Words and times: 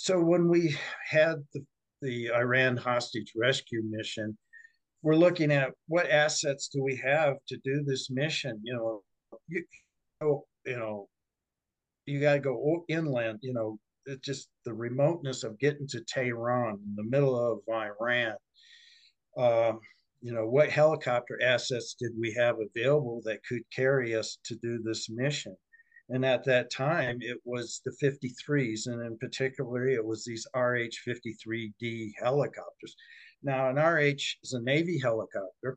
So 0.00 0.20
when 0.20 0.48
we 0.48 0.76
had 1.10 1.44
the, 1.52 1.66
the 2.02 2.30
Iran 2.32 2.76
hostage 2.76 3.32
rescue 3.34 3.82
mission, 3.84 4.38
we're 5.02 5.16
looking 5.16 5.50
at 5.50 5.72
what 5.88 6.08
assets 6.08 6.68
do 6.68 6.84
we 6.84 6.94
have 7.04 7.34
to 7.48 7.56
do 7.64 7.82
this 7.82 8.08
mission? 8.08 8.60
You 8.62 8.74
know, 8.76 9.02
you, 9.48 9.64
you 10.64 10.78
know, 10.78 11.08
you 12.06 12.20
got 12.20 12.34
to 12.34 12.38
go 12.38 12.84
inland. 12.88 13.40
You 13.42 13.52
know, 13.52 13.80
it's 14.06 14.24
just 14.24 14.48
the 14.64 14.72
remoteness 14.72 15.42
of 15.42 15.58
getting 15.58 15.88
to 15.88 16.00
Tehran 16.02 16.74
in 16.74 16.94
the 16.94 17.02
middle 17.02 17.36
of 17.36 17.58
Iran. 17.68 18.36
Um, 19.36 19.80
you 20.20 20.32
know, 20.32 20.46
what 20.46 20.70
helicopter 20.70 21.42
assets 21.42 21.96
did 21.98 22.12
we 22.16 22.32
have 22.34 22.54
available 22.60 23.20
that 23.24 23.44
could 23.44 23.62
carry 23.74 24.14
us 24.14 24.38
to 24.44 24.54
do 24.62 24.80
this 24.80 25.10
mission? 25.10 25.56
And 26.10 26.24
at 26.24 26.44
that 26.44 26.70
time, 26.70 27.18
it 27.20 27.38
was 27.44 27.82
the 27.84 27.94
53s, 28.02 28.86
and 28.86 29.02
in 29.02 29.18
particular, 29.18 29.88
it 29.88 30.04
was 30.04 30.24
these 30.24 30.46
RH 30.54 30.96
53D 31.06 32.12
helicopters. 32.18 32.96
Now, 33.42 33.68
an 33.68 33.76
RH 33.76 34.38
is 34.42 34.54
a 34.54 34.60
Navy 34.62 34.98
helicopter. 34.98 35.76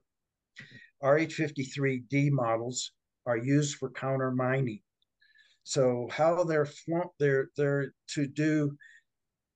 RH 1.01 1.35
53D 1.35 2.31
models 2.31 2.91
are 3.25 3.37
used 3.37 3.77
for 3.77 3.89
counter 3.91 4.31
mining. 4.31 4.81
So, 5.63 6.07
how 6.11 6.43
they're 6.43 6.67
they're 7.19 7.49
they're 7.55 7.93
to 8.15 8.25
do 8.25 8.77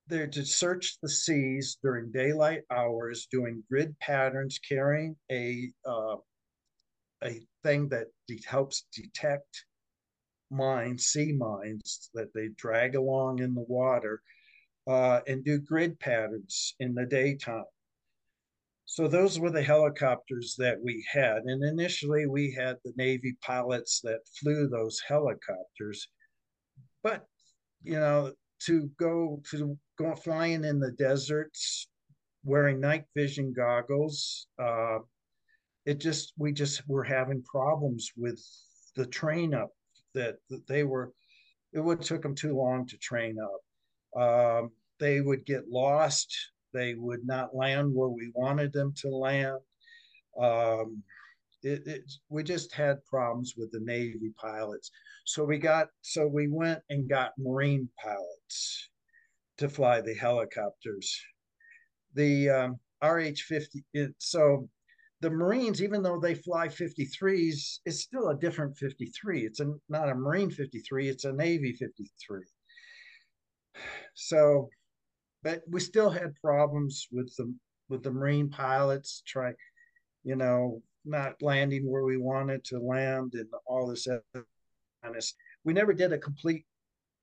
they're 0.08 0.28
to 0.28 0.46
search 0.46 0.98
the 1.02 1.10
seas 1.10 1.78
during 1.82 2.12
daylight 2.12 2.62
hours, 2.70 3.28
doing 3.32 3.64
grid 3.70 3.98
patterns, 4.00 4.60
carrying 4.60 5.16
a 5.32 5.72
uh, 5.86 6.18
a 7.24 7.42
thing 7.64 7.90
that 7.90 8.08
de- 8.28 8.44
helps 8.46 8.86
detect 8.94 9.66
mines, 10.52 11.08
sea 11.08 11.34
mines 11.34 12.10
that 12.14 12.34
they 12.34 12.50
drag 12.56 12.96
along 12.96 13.40
in 13.40 13.54
the 13.54 13.66
water, 13.68 14.22
uh, 14.88 15.22
and 15.28 15.44
do 15.44 15.60
grid 15.60 16.00
patterns 16.00 16.76
in 16.80 16.94
the 16.94 17.06
daytime. 17.06 17.64
So 18.86 19.08
those 19.08 19.40
were 19.40 19.50
the 19.50 19.64
helicopters 19.64 20.56
that 20.60 20.78
we 20.82 21.04
had. 21.12 21.44
And 21.46 21.64
initially 21.64 22.28
we 22.28 22.52
had 22.52 22.78
the 22.84 22.94
Navy 22.96 23.36
pilots 23.42 24.00
that 24.04 24.20
flew 24.40 24.68
those 24.68 25.02
helicopters. 25.08 26.08
But, 27.02 27.26
you 27.84 28.00
know, 28.00 28.34
to 28.68 28.90
go 29.00 29.42
to 29.52 29.78
go 29.98 30.16
flying 30.16 30.64
in 30.64 30.80
the 30.80 30.92
deserts 30.92 31.90
wearing 32.44 32.80
night 32.80 33.06
vision 33.16 33.54
goggles, 33.54 34.48
uh, 34.62 35.00
it 35.86 36.00
just, 36.00 36.34
we 36.38 36.54
just 36.54 36.88
were 36.88 37.04
having 37.04 37.44
problems 37.44 38.12
with 38.16 38.40
the 38.96 39.06
train 39.08 39.54
up 39.54 39.72
that, 40.16 40.38
that 40.50 40.66
they 40.68 40.84
were, 40.84 41.14
it 41.74 41.80
would 41.80 42.02
took 42.02 42.22
them 42.22 42.36
too 42.36 42.56
long 42.56 42.88
to 42.88 42.98
train 42.98 43.38
up. 43.40 44.22
Um, 44.22 44.72
they 45.00 45.22
would 45.22 45.46
get 45.46 45.70
lost. 45.70 46.36
They 46.74 46.96
would 46.96 47.26
not 47.26 47.56
land 47.56 47.94
where 47.94 48.10
we 48.10 48.32
wanted 48.34 48.74
them 48.74 48.94
to 48.98 49.10
land. 49.10 49.60
Um, 50.42 51.04
it, 51.64 51.88
it, 51.88 52.12
we 52.30 52.44
just 52.44 52.74
had 52.74 53.04
problems 53.06 53.56
with 53.58 53.72
the 53.72 53.80
Navy 53.80 54.32
pilots. 54.38 54.92
So 55.26 55.44
we 55.44 55.58
got, 55.58 55.88
so 56.02 56.28
we 56.28 56.48
went 56.48 56.80
and 56.90 57.10
got 57.10 57.32
Marine 57.38 57.90
pilots 58.02 58.90
to 59.58 59.70
fly 59.70 60.02
the 60.02 60.14
helicopters. 60.14 61.20
The 62.14 62.50
um, 62.50 62.80
RH 63.04 63.42
50, 63.48 63.84
it, 63.94 64.16
so 64.20 64.70
the 65.22 65.30
Marines, 65.30 65.82
even 65.82 66.04
though 66.04 66.20
they 66.20 66.36
fly 66.36 66.68
53s, 66.68 67.80
it's 67.86 68.02
still 68.02 68.30
a 68.30 68.38
different 68.38 68.78
53. 68.78 69.46
It's 69.46 69.60
a, 69.60 69.74
not 69.90 70.10
a 70.10 70.16
Marine 70.16 70.52
53, 70.52 71.10
it's 71.10 71.26
a 71.26 71.34
Navy 71.34 71.74
53. 71.74 72.42
So, 74.14 74.70
but 75.44 75.62
we 75.68 75.80
still 75.80 76.10
had 76.10 76.36
problems 76.42 77.08
with 77.12 77.34
the 77.36 77.54
with 77.88 78.04
the 78.04 78.12
Marine 78.12 78.50
pilots 78.50 79.22
try, 79.28 79.54
you 80.24 80.36
know, 80.36 80.82
not 81.06 81.42
landing 81.42 81.90
where 81.90 82.04
we 82.04 82.18
wanted 82.18 82.64
to 82.66 82.80
land 82.80 83.34
and 83.36 83.48
all 83.68 83.88
this. 83.88 84.08
Honest, 85.04 85.36
we 85.64 85.74
never 85.74 85.94
did 85.94 86.14
a 86.14 86.18
complete 86.18 86.66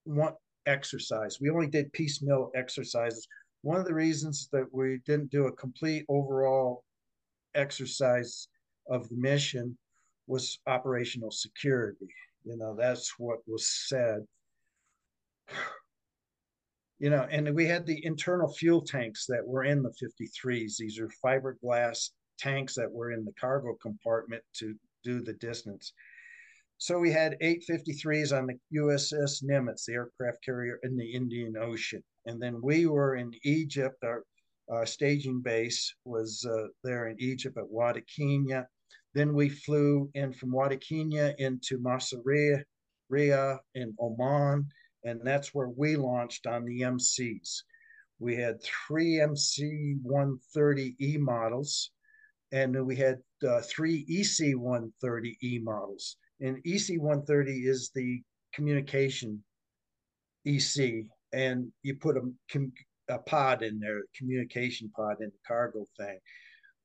one 0.04 0.34
exercise. 0.66 1.38
We 1.40 1.50
only 1.50 1.66
did 1.66 1.92
piecemeal 1.92 2.50
exercises. 2.54 3.26
One 3.62 3.78
of 3.78 3.86
the 3.86 3.94
reasons 3.94 4.48
that 4.52 4.66
we 4.72 5.00
didn't 5.04 5.30
do 5.30 5.46
a 5.46 5.52
complete 5.52 6.04
overall 6.08 6.84
exercise 7.54 8.48
of 8.88 9.08
the 9.08 9.16
mission 9.16 9.76
was 10.26 10.58
operational 10.66 11.30
security. 11.30 12.08
You 12.44 12.56
know, 12.56 12.74
that's 12.76 13.14
what 13.18 13.38
was 13.46 13.68
said. 13.88 14.26
You 16.98 17.10
know, 17.10 17.26
and 17.30 17.52
we 17.54 17.66
had 17.66 17.84
the 17.84 18.04
internal 18.04 18.52
fuel 18.52 18.80
tanks 18.80 19.26
that 19.26 19.44
were 19.44 19.64
in 19.64 19.82
the 19.82 19.90
53s. 19.90 20.76
These 20.76 21.00
are 21.00 21.10
fiberglass 21.24 22.10
tanks 22.38 22.74
that 22.74 22.90
were 22.90 23.10
in 23.10 23.24
the 23.24 23.32
cargo 23.40 23.74
compartment 23.82 24.42
to 24.58 24.74
do 25.02 25.20
the 25.20 25.32
distance. 25.34 25.92
So 26.78 26.98
we 26.98 27.12
had 27.12 27.36
eight 27.40 27.64
53s 27.68 28.36
on 28.36 28.46
the 28.46 28.58
USS 28.80 29.44
Nimitz, 29.44 29.84
the 29.84 29.94
aircraft 29.94 30.44
carrier 30.44 30.78
in 30.82 30.96
the 30.96 31.12
Indian 31.12 31.56
Ocean. 31.56 32.02
And 32.26 32.40
then 32.40 32.60
we 32.62 32.86
were 32.86 33.16
in 33.16 33.32
Egypt, 33.44 34.02
our 34.04 34.24
our 34.70 34.86
staging 34.86 35.40
base 35.40 35.94
was 36.04 36.46
uh, 36.48 36.68
there 36.84 37.08
in 37.08 37.16
Egypt 37.20 37.58
at 37.58 37.68
Wadi 37.68 38.02
Kena. 38.02 38.66
Then 39.14 39.34
we 39.34 39.48
flew 39.48 40.10
in 40.14 40.32
from 40.32 40.52
Wadi 40.52 40.76
Kena 40.76 41.34
into 41.38 41.78
Masiriyah 41.78 42.62
in 43.74 43.94
Oman, 44.00 44.66
and 45.04 45.20
that's 45.22 45.52
where 45.52 45.68
we 45.68 45.96
launched 45.96 46.46
on 46.46 46.64
the 46.64 46.80
MCs. 46.80 47.62
We 48.18 48.36
had 48.36 48.62
three 48.62 49.20
MC 49.20 49.96
130E 50.06 51.18
models, 51.18 51.90
and 52.52 52.86
we 52.86 52.96
had 52.96 53.18
uh, 53.46 53.60
three 53.62 54.06
EC 54.08 54.54
130E 54.54 55.62
models. 55.62 56.16
And 56.40 56.58
EC 56.64 57.00
130 57.00 57.52
is 57.66 57.90
the 57.94 58.22
communication 58.54 59.42
EC, 60.46 61.06
and 61.32 61.72
you 61.82 61.96
put 61.96 62.16
a 62.16 62.22
a 63.12 63.18
pod 63.18 63.62
in 63.62 63.78
there, 63.78 64.02
communication 64.16 64.90
pod 64.94 65.16
in 65.20 65.28
the 65.28 65.38
cargo 65.46 65.84
thing. 65.96 66.18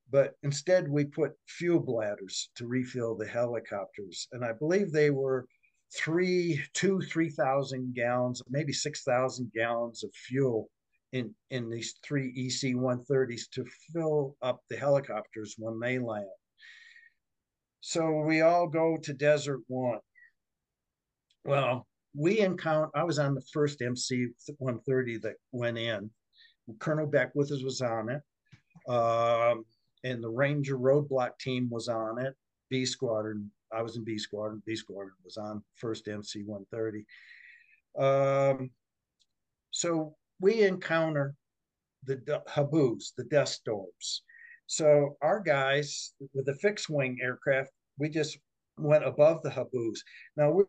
But 0.09 0.35
instead, 0.43 0.87
we 0.87 1.05
put 1.05 1.33
fuel 1.47 1.79
bladders 1.79 2.49
to 2.55 2.67
refill 2.67 3.15
the 3.15 3.27
helicopters. 3.27 4.27
And 4.31 4.43
I 4.43 4.53
believe 4.53 4.91
they 4.91 5.09
were 5.09 5.45
three, 5.93 6.61
two, 6.73 7.01
3,000 7.01 7.93
gallons, 7.93 8.41
maybe 8.49 8.73
6,000 8.73 9.51
gallons 9.53 10.03
of 10.03 10.13
fuel 10.13 10.69
in, 11.11 11.33
in 11.49 11.69
these 11.69 11.95
three 12.03 12.29
EC 12.29 12.75
130s 12.75 13.49
to 13.51 13.65
fill 13.93 14.35
up 14.41 14.61
the 14.69 14.77
helicopters 14.77 15.55
when 15.57 15.79
they 15.79 15.99
land. 15.99 16.27
So 17.81 18.21
we 18.21 18.41
all 18.41 18.67
go 18.67 18.97
to 18.97 19.13
Desert 19.13 19.61
One. 19.67 19.99
Well, 21.45 21.87
we 22.13 22.39
encounter. 22.39 22.89
I 22.95 23.03
was 23.03 23.19
on 23.19 23.35
the 23.35 23.45
first 23.53 23.81
MC 23.81 24.27
130 24.57 25.19
that 25.19 25.35
went 25.51 25.77
in. 25.77 26.09
Colonel 26.79 27.07
Beckwith 27.07 27.51
was 27.63 27.81
on 27.81 28.09
it. 28.09 28.21
Um, 28.89 29.65
and 30.03 30.23
the 30.23 30.29
Ranger 30.29 30.77
roadblock 30.77 31.37
team 31.39 31.69
was 31.69 31.87
on 31.87 32.19
it. 32.19 32.35
B 32.69 32.85
Squadron, 32.85 33.51
I 33.73 33.81
was 33.81 33.97
in 33.97 34.03
B 34.03 34.17
Squadron. 34.17 34.61
B 34.65 34.75
Squadron 34.75 35.15
was 35.23 35.37
on 35.37 35.63
first 35.75 36.07
MC 36.07 36.43
130. 36.43 37.05
Um, 37.97 38.69
so 39.71 40.15
we 40.39 40.63
encounter 40.63 41.35
the 42.05 42.41
haboobs, 42.47 43.13
the 43.17 43.25
dust 43.25 43.55
storms. 43.55 44.23
So 44.67 45.17
our 45.21 45.39
guys 45.39 46.13
with 46.33 46.45
the 46.45 46.55
fixed 46.55 46.89
wing 46.89 47.17
aircraft, 47.21 47.71
we 47.97 48.09
just 48.09 48.37
went 48.77 49.05
above 49.05 49.41
the 49.41 49.49
Haboobs. 49.49 49.99
Now 50.35 50.51
we're 50.51 50.65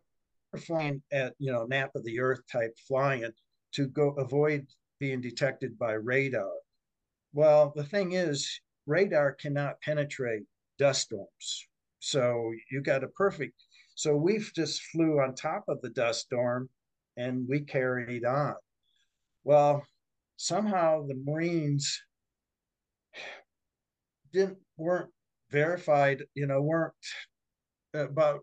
flying 0.59 1.01
at 1.11 1.33
you 1.37 1.51
know 1.51 1.65
nap 1.65 1.91
of 1.95 2.03
the 2.03 2.19
earth 2.19 2.41
type 2.51 2.75
flying 2.87 3.29
to 3.73 3.87
go 3.87 4.11
avoid 4.11 4.65
being 4.99 5.21
detected 5.21 5.77
by 5.77 5.93
radar. 5.93 6.51
Well, 7.33 7.71
the 7.75 7.83
thing 7.83 8.13
is, 8.13 8.59
radar 8.85 9.33
cannot 9.33 9.81
penetrate 9.81 10.43
dust 10.77 11.01
storms. 11.03 11.67
So 11.99 12.51
you 12.71 12.81
got 12.81 13.03
a 13.03 13.07
perfect. 13.09 13.53
So 13.95 14.15
we've 14.15 14.51
just 14.55 14.81
flew 14.83 15.19
on 15.19 15.35
top 15.35 15.65
of 15.67 15.81
the 15.81 15.89
dust 15.89 16.21
storm 16.21 16.69
and 17.17 17.47
we 17.47 17.61
carried 17.61 18.25
on. 18.25 18.55
Well, 19.43 19.85
somehow 20.37 21.05
the 21.05 21.15
Marines 21.15 22.01
didn't 24.31 24.57
weren't 24.77 25.09
verified, 25.49 26.23
you 26.33 26.47
know, 26.47 26.61
weren't 26.61 26.93
about 27.93 28.41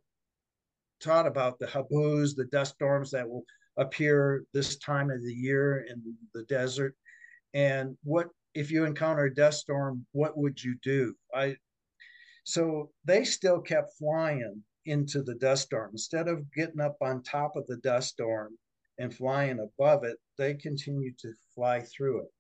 taught 1.00 1.26
about 1.26 1.58
the 1.58 1.66
haboobs, 1.66 2.34
the 2.34 2.48
dust 2.52 2.74
storms 2.74 3.10
that 3.12 3.28
will 3.28 3.44
appear 3.76 4.44
this 4.52 4.76
time 4.76 5.10
of 5.10 5.22
the 5.22 5.34
year 5.34 5.86
in 5.88 6.02
the 6.34 6.44
desert. 6.44 6.94
And 7.54 7.96
what 8.02 8.28
if 8.54 8.70
you 8.70 8.84
encounter 8.84 9.24
a 9.24 9.34
dust 9.34 9.60
storm, 9.60 10.06
what 10.12 10.36
would 10.36 10.62
you 10.62 10.76
do? 10.82 11.14
I 11.34 11.56
so 12.44 12.90
they 13.04 13.24
still 13.24 13.60
kept 13.60 13.98
flying 13.98 14.62
into 14.86 15.22
the 15.22 15.34
dust 15.34 15.64
storm 15.64 15.90
instead 15.92 16.28
of 16.28 16.50
getting 16.52 16.80
up 16.80 16.96
on 17.02 17.22
top 17.22 17.56
of 17.56 17.66
the 17.66 17.76
dust 17.78 18.10
storm 18.10 18.56
and 18.98 19.14
flying 19.14 19.58
above 19.58 20.04
it, 20.04 20.16
they 20.38 20.54
continued 20.54 21.18
to 21.18 21.32
fly 21.54 21.80
through 21.80 22.22
it. 22.22 22.30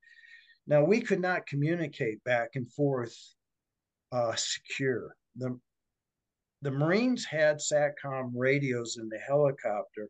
Now 0.66 0.84
we 0.84 1.00
could 1.00 1.20
not 1.20 1.46
communicate 1.46 2.22
back 2.24 2.50
and 2.54 2.70
forth 2.72 3.16
uh, 4.12 4.34
secure. 4.36 5.16
The 5.36 5.58
the 6.62 6.70
Marines 6.70 7.24
had 7.24 7.58
SATCOM 7.58 8.32
radios 8.34 8.96
in 8.96 9.08
the 9.08 9.18
helicopter, 9.18 10.08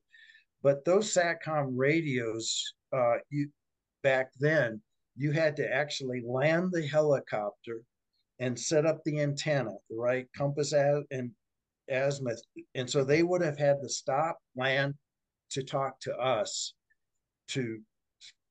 but 0.67 0.85
those 0.85 1.15
SATCOM 1.15 1.75
radios, 1.77 2.75
uh, 2.93 3.19
you 3.31 3.49
back 4.03 4.33
then, 4.41 4.83
you 5.17 5.31
had 5.31 5.55
to 5.59 5.73
actually 5.73 6.25
land 6.27 6.73
the 6.73 6.85
helicopter 6.85 7.83
and 8.41 8.59
set 8.59 8.85
up 8.85 8.99
the 9.05 9.21
antenna, 9.21 9.71
the 9.89 9.97
right 9.97 10.27
compass 10.37 10.73
and 10.73 11.31
azimuth, 11.89 12.43
and 12.75 12.91
so 12.91 13.05
they 13.05 13.23
would 13.23 13.43
have 13.43 13.57
had 13.57 13.77
to 13.81 13.89
stop, 13.89 14.39
land 14.57 14.95
to 15.51 15.63
talk 15.63 16.01
to 16.01 16.13
us 16.17 16.75
to 17.47 17.79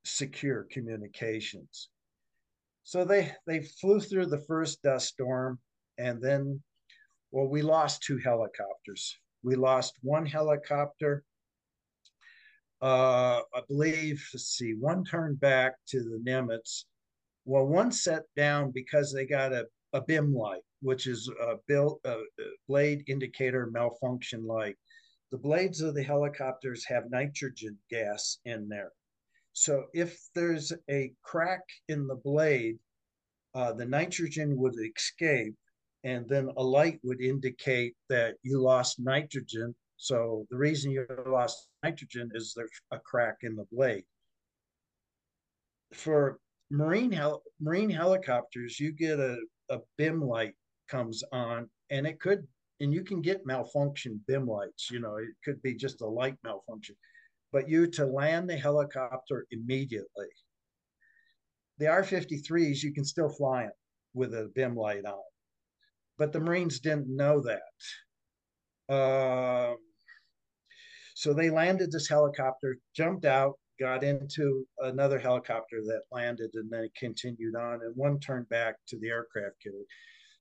secure 0.05 0.67
communications. 0.71 1.89
So 2.85 3.03
they 3.03 3.33
they 3.45 3.59
flew 3.81 3.99
through 3.99 4.27
the 4.27 4.45
first 4.47 4.81
dust 4.83 5.09
storm, 5.09 5.59
and 5.97 6.21
then, 6.21 6.63
well, 7.31 7.49
we 7.49 7.61
lost 7.61 8.03
two 8.03 8.19
helicopters. 8.19 9.17
We 9.43 9.55
lost 9.55 9.95
one 10.01 10.25
helicopter. 10.25 11.25
Uh, 12.81 13.41
I 13.53 13.61
believe. 13.67 14.23
Let's 14.33 14.49
see. 14.57 14.73
One 14.73 15.03
turned 15.03 15.39
back 15.39 15.73
to 15.89 15.99
the 16.03 16.21
Nimitz. 16.25 16.85
Well, 17.45 17.65
one 17.65 17.91
set 17.91 18.23
down 18.35 18.71
because 18.71 19.13
they 19.13 19.25
got 19.25 19.53
a, 19.53 19.65
a 19.93 20.01
BIM 20.01 20.33
light, 20.33 20.63
which 20.81 21.07
is 21.07 21.29
a, 21.41 21.55
built, 21.67 22.01
a 22.05 22.17
blade 22.67 23.03
indicator 23.07 23.69
malfunction 23.71 24.45
light. 24.45 24.75
The 25.31 25.37
blades 25.37 25.81
of 25.81 25.95
the 25.95 26.03
helicopters 26.03 26.85
have 26.87 27.09
nitrogen 27.09 27.77
gas 27.89 28.39
in 28.45 28.67
there. 28.67 28.91
So 29.53 29.85
if 29.93 30.19
there's 30.35 30.73
a 30.89 31.13
crack 31.23 31.61
in 31.87 32.07
the 32.07 32.15
blade, 32.15 32.77
uh, 33.53 33.71
the 33.73 33.85
nitrogen 33.85 34.57
would 34.57 34.75
escape, 34.79 35.55
and 36.03 36.27
then 36.27 36.49
a 36.57 36.63
light 36.63 36.99
would 37.03 37.21
indicate 37.21 37.95
that 38.09 38.35
you 38.43 38.61
lost 38.61 38.99
nitrogen. 38.99 39.73
So 39.97 40.45
the 40.49 40.57
reason 40.57 40.91
you 40.91 41.05
lost 41.25 41.69
nitrogen 41.85 42.31
is 42.33 42.53
there's 42.55 42.69
a 42.91 42.99
crack 42.99 43.37
in 43.41 43.55
the 43.55 43.65
blade. 43.71 44.05
For 45.93 46.39
marine 46.69 47.11
hel- 47.11 47.43
marine 47.59 47.89
helicopters, 47.89 48.79
you 48.79 48.91
get 48.91 49.19
a, 49.19 49.37
a 49.69 49.79
BIM 49.97 50.21
light 50.21 50.55
comes 50.89 51.23
on, 51.31 51.69
and 51.89 52.05
it 52.07 52.19
could 52.19 52.47
and 52.81 52.93
you 52.93 53.03
can 53.03 53.21
get 53.21 53.45
malfunction 53.45 54.21
BIM 54.27 54.47
lights. 54.47 54.91
You 54.91 54.99
know, 54.99 55.15
it 55.15 55.29
could 55.43 55.61
be 55.61 55.75
just 55.75 56.01
a 56.01 56.07
light 56.07 56.37
malfunction 56.43 56.95
but 57.55 57.69
you 57.69 57.87
to 57.87 58.05
land 58.05 58.49
the 58.49 58.57
helicopter 58.57 59.47
immediately. 59.49 60.27
The 61.77 61.87
R 61.87 62.03
53s, 62.03 62.83
you 62.83 62.91
can 62.91 63.05
still 63.05 63.29
fly 63.29 63.61
them 63.61 63.71
with 64.13 64.33
a 64.33 64.51
BIM 64.53 64.75
light 64.75 65.05
on. 65.05 65.23
But 66.17 66.33
the 66.33 66.41
Marines 66.41 66.81
didn't 66.81 67.07
know 67.07 67.41
that. 67.41 67.61
Um, 68.93 69.77
so 71.15 71.33
they 71.33 71.49
landed 71.49 71.91
this 71.91 72.09
helicopter, 72.09 72.77
jumped 72.93 73.23
out, 73.23 73.57
got 73.79 74.03
into 74.03 74.67
another 74.79 75.17
helicopter 75.17 75.81
that 75.85 76.01
landed, 76.11 76.49
and 76.55 76.69
then 76.69 76.89
continued 76.97 77.55
on. 77.55 77.75
And 77.81 77.95
one 77.95 78.19
turned 78.19 78.49
back 78.49 78.75
to 78.89 78.99
the 78.99 79.07
aircraft 79.07 79.55
carrier. 79.63 79.85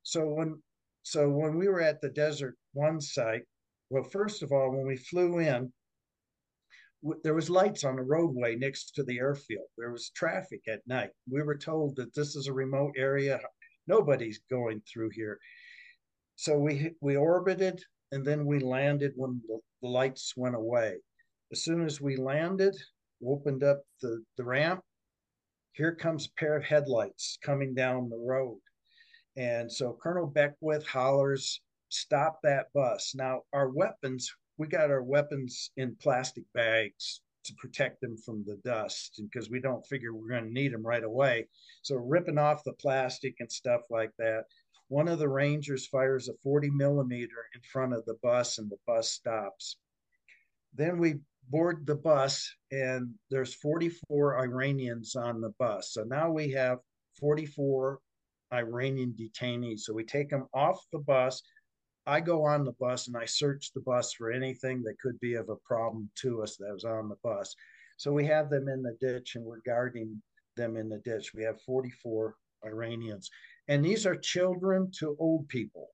So 0.02 0.26
when 0.26 0.60
so 1.04 1.30
when 1.30 1.56
we 1.56 1.68
were 1.68 1.80
at 1.80 2.00
the 2.00 2.08
Desert 2.08 2.56
One 2.72 3.00
site, 3.00 3.44
well, 3.88 4.02
first 4.02 4.42
of 4.42 4.50
all, 4.50 4.72
when 4.72 4.84
we 4.84 4.96
flew 4.96 5.38
in, 5.38 5.72
there 7.22 7.34
was 7.34 7.48
lights 7.48 7.84
on 7.84 7.94
the 7.94 8.02
roadway 8.02 8.56
next 8.56 8.96
to 8.96 9.04
the 9.04 9.18
airfield. 9.18 9.68
There 9.78 9.92
was 9.92 10.10
traffic 10.10 10.62
at 10.66 10.86
night. 10.88 11.10
We 11.30 11.42
were 11.42 11.56
told 11.56 11.94
that 11.96 12.14
this 12.14 12.34
is 12.34 12.48
a 12.48 12.52
remote 12.52 12.94
area. 12.96 13.40
Nobody's 13.86 14.40
going 14.50 14.82
through 14.92 15.10
here. 15.10 15.38
So 16.34 16.58
we 16.58 16.96
we 17.00 17.14
orbited 17.14 17.80
and 18.10 18.24
then 18.24 18.44
we 18.44 18.58
landed 18.58 19.12
when 19.16 19.40
the, 19.46 19.60
the 19.84 19.90
lights 19.90 20.32
went 20.34 20.56
away. 20.56 20.96
As 21.52 21.62
soon 21.62 21.84
as 21.84 22.00
we 22.00 22.16
landed, 22.16 22.74
opened 23.24 23.62
up 23.62 23.82
the, 24.00 24.24
the 24.38 24.44
ramp, 24.44 24.80
here 25.74 25.94
comes 25.94 26.26
a 26.26 26.40
pair 26.40 26.56
of 26.56 26.64
headlights 26.64 27.38
coming 27.44 27.74
down 27.74 28.08
the 28.08 28.16
road. 28.16 28.60
And 29.36 29.70
so 29.70 29.98
Colonel 30.02 30.26
Beckwith 30.26 30.86
hollers, 30.86 31.60
stop 31.90 32.40
that 32.44 32.68
bus. 32.72 33.14
Now, 33.14 33.42
our 33.52 33.68
weapons 33.68 34.32
we 34.56 34.68
got 34.68 34.90
our 34.90 35.02
weapons 35.02 35.70
in 35.76 35.96
plastic 36.00 36.44
bags 36.54 37.20
to 37.44 37.52
protect 37.54 38.00
them 38.00 38.16
from 38.16 38.44
the 38.46 38.56
dust 38.64 39.20
because 39.30 39.50
we 39.50 39.60
don't 39.60 39.86
figure 39.86 40.14
we're 40.14 40.28
going 40.28 40.44
to 40.44 40.52
need 40.52 40.72
them 40.72 40.86
right 40.86 41.04
away. 41.04 41.46
So 41.82 41.96
ripping 41.96 42.38
off 42.38 42.64
the 42.64 42.72
plastic 42.74 43.34
and 43.40 43.50
stuff 43.50 43.82
like 43.90 44.12
that. 44.18 44.44
One 44.94 45.08
of 45.08 45.18
the 45.18 45.28
Rangers 45.28 45.88
fires 45.88 46.28
a 46.28 46.34
40 46.44 46.70
millimeter 46.70 47.48
in 47.52 47.60
front 47.62 47.94
of 47.94 48.04
the 48.04 48.14
bus 48.22 48.58
and 48.58 48.70
the 48.70 48.78
bus 48.86 49.10
stops. 49.10 49.76
Then 50.72 50.98
we 50.98 51.16
board 51.50 51.84
the 51.84 51.96
bus 51.96 52.48
and 52.70 53.12
there's 53.28 53.56
44 53.56 54.38
Iranians 54.38 55.16
on 55.16 55.40
the 55.40 55.52
bus. 55.58 55.90
So 55.94 56.04
now 56.04 56.30
we 56.30 56.52
have 56.52 56.78
44 57.18 57.98
Iranian 58.52 59.16
detainees. 59.18 59.80
So 59.80 59.92
we 59.92 60.04
take 60.04 60.30
them 60.30 60.46
off 60.54 60.80
the 60.92 61.00
bus, 61.00 61.42
I 62.06 62.20
go 62.20 62.44
on 62.44 62.64
the 62.64 62.76
bus 62.78 63.08
and 63.08 63.16
I 63.16 63.24
search 63.24 63.72
the 63.72 63.80
bus 63.80 64.12
for 64.12 64.30
anything 64.30 64.84
that 64.84 65.00
could 65.02 65.18
be 65.18 65.34
of 65.34 65.48
a 65.48 65.56
problem 65.66 66.08
to 66.20 66.40
us 66.40 66.56
that 66.58 66.72
was 66.72 66.84
on 66.84 67.08
the 67.08 67.18
bus. 67.20 67.52
So 67.96 68.12
we 68.12 68.26
have 68.26 68.48
them 68.48 68.68
in 68.68 68.80
the 68.80 68.96
ditch 69.00 69.34
and 69.34 69.44
we're 69.44 69.58
guarding 69.66 70.22
them 70.56 70.76
in 70.76 70.88
the 70.88 70.98
ditch. 70.98 71.34
We 71.34 71.42
have 71.42 71.60
44 71.62 72.36
Iranians. 72.64 73.28
And 73.68 73.84
these 73.84 74.06
are 74.06 74.16
children 74.16 74.90
to 74.98 75.16
old 75.18 75.48
people. 75.48 75.88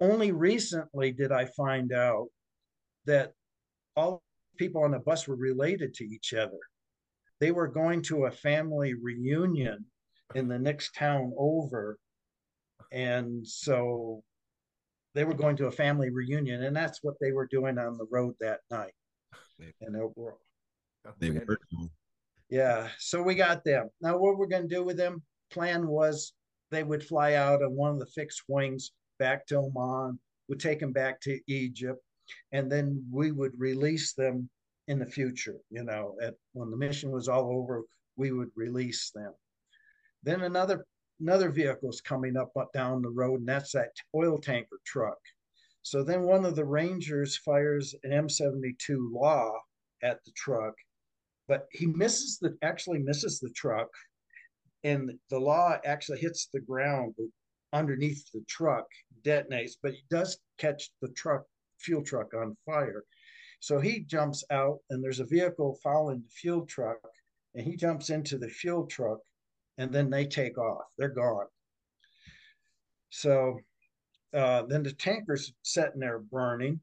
Only 0.00 0.32
recently 0.32 1.12
did 1.12 1.32
I 1.32 1.46
find 1.46 1.92
out 1.92 2.28
that 3.06 3.32
all 3.96 4.22
people 4.56 4.82
on 4.82 4.90
the 4.90 4.98
bus 4.98 5.28
were 5.28 5.36
related 5.36 5.94
to 5.94 6.04
each 6.04 6.34
other. 6.34 6.58
They 7.40 7.50
were 7.50 7.68
going 7.68 8.02
to 8.02 8.26
a 8.26 8.30
family 8.30 8.94
reunion 8.94 9.84
in 10.34 10.48
the 10.48 10.58
next 10.58 10.94
town 10.94 11.32
over. 11.38 11.98
And 12.92 13.46
so 13.46 14.22
they 15.14 15.24
were 15.24 15.34
going 15.34 15.56
to 15.56 15.66
a 15.66 15.72
family 15.72 16.10
reunion, 16.10 16.64
and 16.64 16.76
that's 16.76 17.02
what 17.02 17.14
they 17.20 17.32
were 17.32 17.46
doing 17.46 17.78
on 17.78 17.96
the 17.96 18.06
road 18.10 18.34
that 18.40 18.60
night. 18.70 18.92
And 19.80 19.94
they 19.94 20.00
were, 20.14 20.36
they 21.18 21.30
were. 21.30 21.58
Yeah, 22.50 22.88
so 22.98 23.22
we 23.22 23.34
got 23.34 23.64
them. 23.64 23.88
Now, 24.00 24.18
what 24.18 24.36
we're 24.36 24.46
going 24.46 24.68
to 24.68 24.74
do 24.74 24.84
with 24.84 24.96
them? 24.96 25.22
Plan 25.50 25.86
was 25.86 26.32
they 26.70 26.82
would 26.82 27.04
fly 27.04 27.34
out 27.34 27.62
on 27.62 27.74
one 27.74 27.92
of 27.92 27.98
the 27.98 28.06
fixed 28.06 28.42
wings 28.48 28.92
back 29.18 29.46
to 29.46 29.56
Oman. 29.56 30.18
Would 30.48 30.60
take 30.60 30.78
them 30.78 30.92
back 30.92 31.20
to 31.22 31.40
Egypt, 31.48 32.00
and 32.52 32.70
then 32.70 33.04
we 33.10 33.32
would 33.32 33.58
release 33.58 34.12
them 34.12 34.48
in 34.86 35.00
the 35.00 35.06
future. 35.06 35.56
You 35.70 35.82
know, 35.82 36.16
at 36.22 36.34
when 36.52 36.70
the 36.70 36.76
mission 36.76 37.10
was 37.10 37.28
all 37.28 37.50
over, 37.50 37.82
we 38.16 38.30
would 38.30 38.50
release 38.54 39.10
them. 39.10 39.32
Then 40.22 40.42
another 40.42 40.86
another 41.20 41.50
vehicle's 41.50 42.00
coming 42.00 42.36
up 42.36 42.52
down 42.74 43.02
the 43.02 43.10
road, 43.10 43.40
and 43.40 43.48
that's 43.48 43.72
that 43.72 43.92
oil 44.14 44.38
tanker 44.38 44.78
truck. 44.84 45.18
So 45.82 46.02
then 46.02 46.22
one 46.22 46.44
of 46.44 46.56
the 46.56 46.64
Rangers 46.64 47.36
fires 47.36 47.94
an 48.02 48.10
M72 48.10 49.12
law 49.12 49.52
at 50.02 50.24
the 50.24 50.32
truck, 50.32 50.74
but 51.48 51.66
he 51.70 51.86
misses 51.86 52.38
the 52.38 52.56
actually 52.62 52.98
misses 52.98 53.38
the 53.38 53.50
truck, 53.50 53.88
and 54.86 55.10
the 55.30 55.38
law 55.38 55.76
actually 55.84 56.20
hits 56.20 56.48
the 56.52 56.60
ground 56.60 57.14
underneath 57.72 58.24
the 58.32 58.44
truck, 58.48 58.86
detonates, 59.22 59.72
but 59.82 59.92
he 59.92 60.04
does 60.10 60.38
catch 60.58 60.90
the 61.02 61.08
truck 61.08 61.42
fuel 61.80 62.02
truck 62.02 62.32
on 62.34 62.56
fire. 62.64 63.02
So 63.60 63.80
he 63.80 64.00
jumps 64.00 64.44
out, 64.50 64.78
and 64.90 65.02
there's 65.02 65.20
a 65.20 65.24
vehicle 65.24 65.78
following 65.82 66.22
the 66.22 66.28
fuel 66.28 66.64
truck, 66.66 66.98
and 67.54 67.66
he 67.66 67.76
jumps 67.76 68.10
into 68.10 68.38
the 68.38 68.48
fuel 68.48 68.86
truck 68.86 69.18
and 69.78 69.92
then 69.92 70.10
they 70.10 70.26
take 70.26 70.58
off. 70.58 70.84
They're 70.98 71.08
gone. 71.08 71.46
So 73.10 73.58
uh, 74.34 74.62
then 74.68 74.82
the 74.82 74.92
tanker's 74.92 75.52
sitting 75.62 76.00
there 76.00 76.18
burning, 76.18 76.80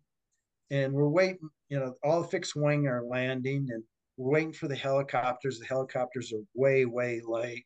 and 0.72 0.94
we're 0.94 1.10
waiting. 1.10 1.50
You 1.70 1.80
know, 1.80 1.96
all 2.04 2.22
the 2.22 2.28
fixed 2.28 2.56
wing 2.56 2.88
are 2.88 3.04
landing, 3.04 3.68
and 3.72 3.84
we're 4.18 4.32
waiting 4.32 4.54
for 4.54 4.68
the 4.68 4.76
helicopters. 4.76 5.60
The 5.60 5.66
helicopters 5.66 6.32
are 6.34 6.44
way, 6.54 6.86
way 6.86 7.22
late. 7.26 7.66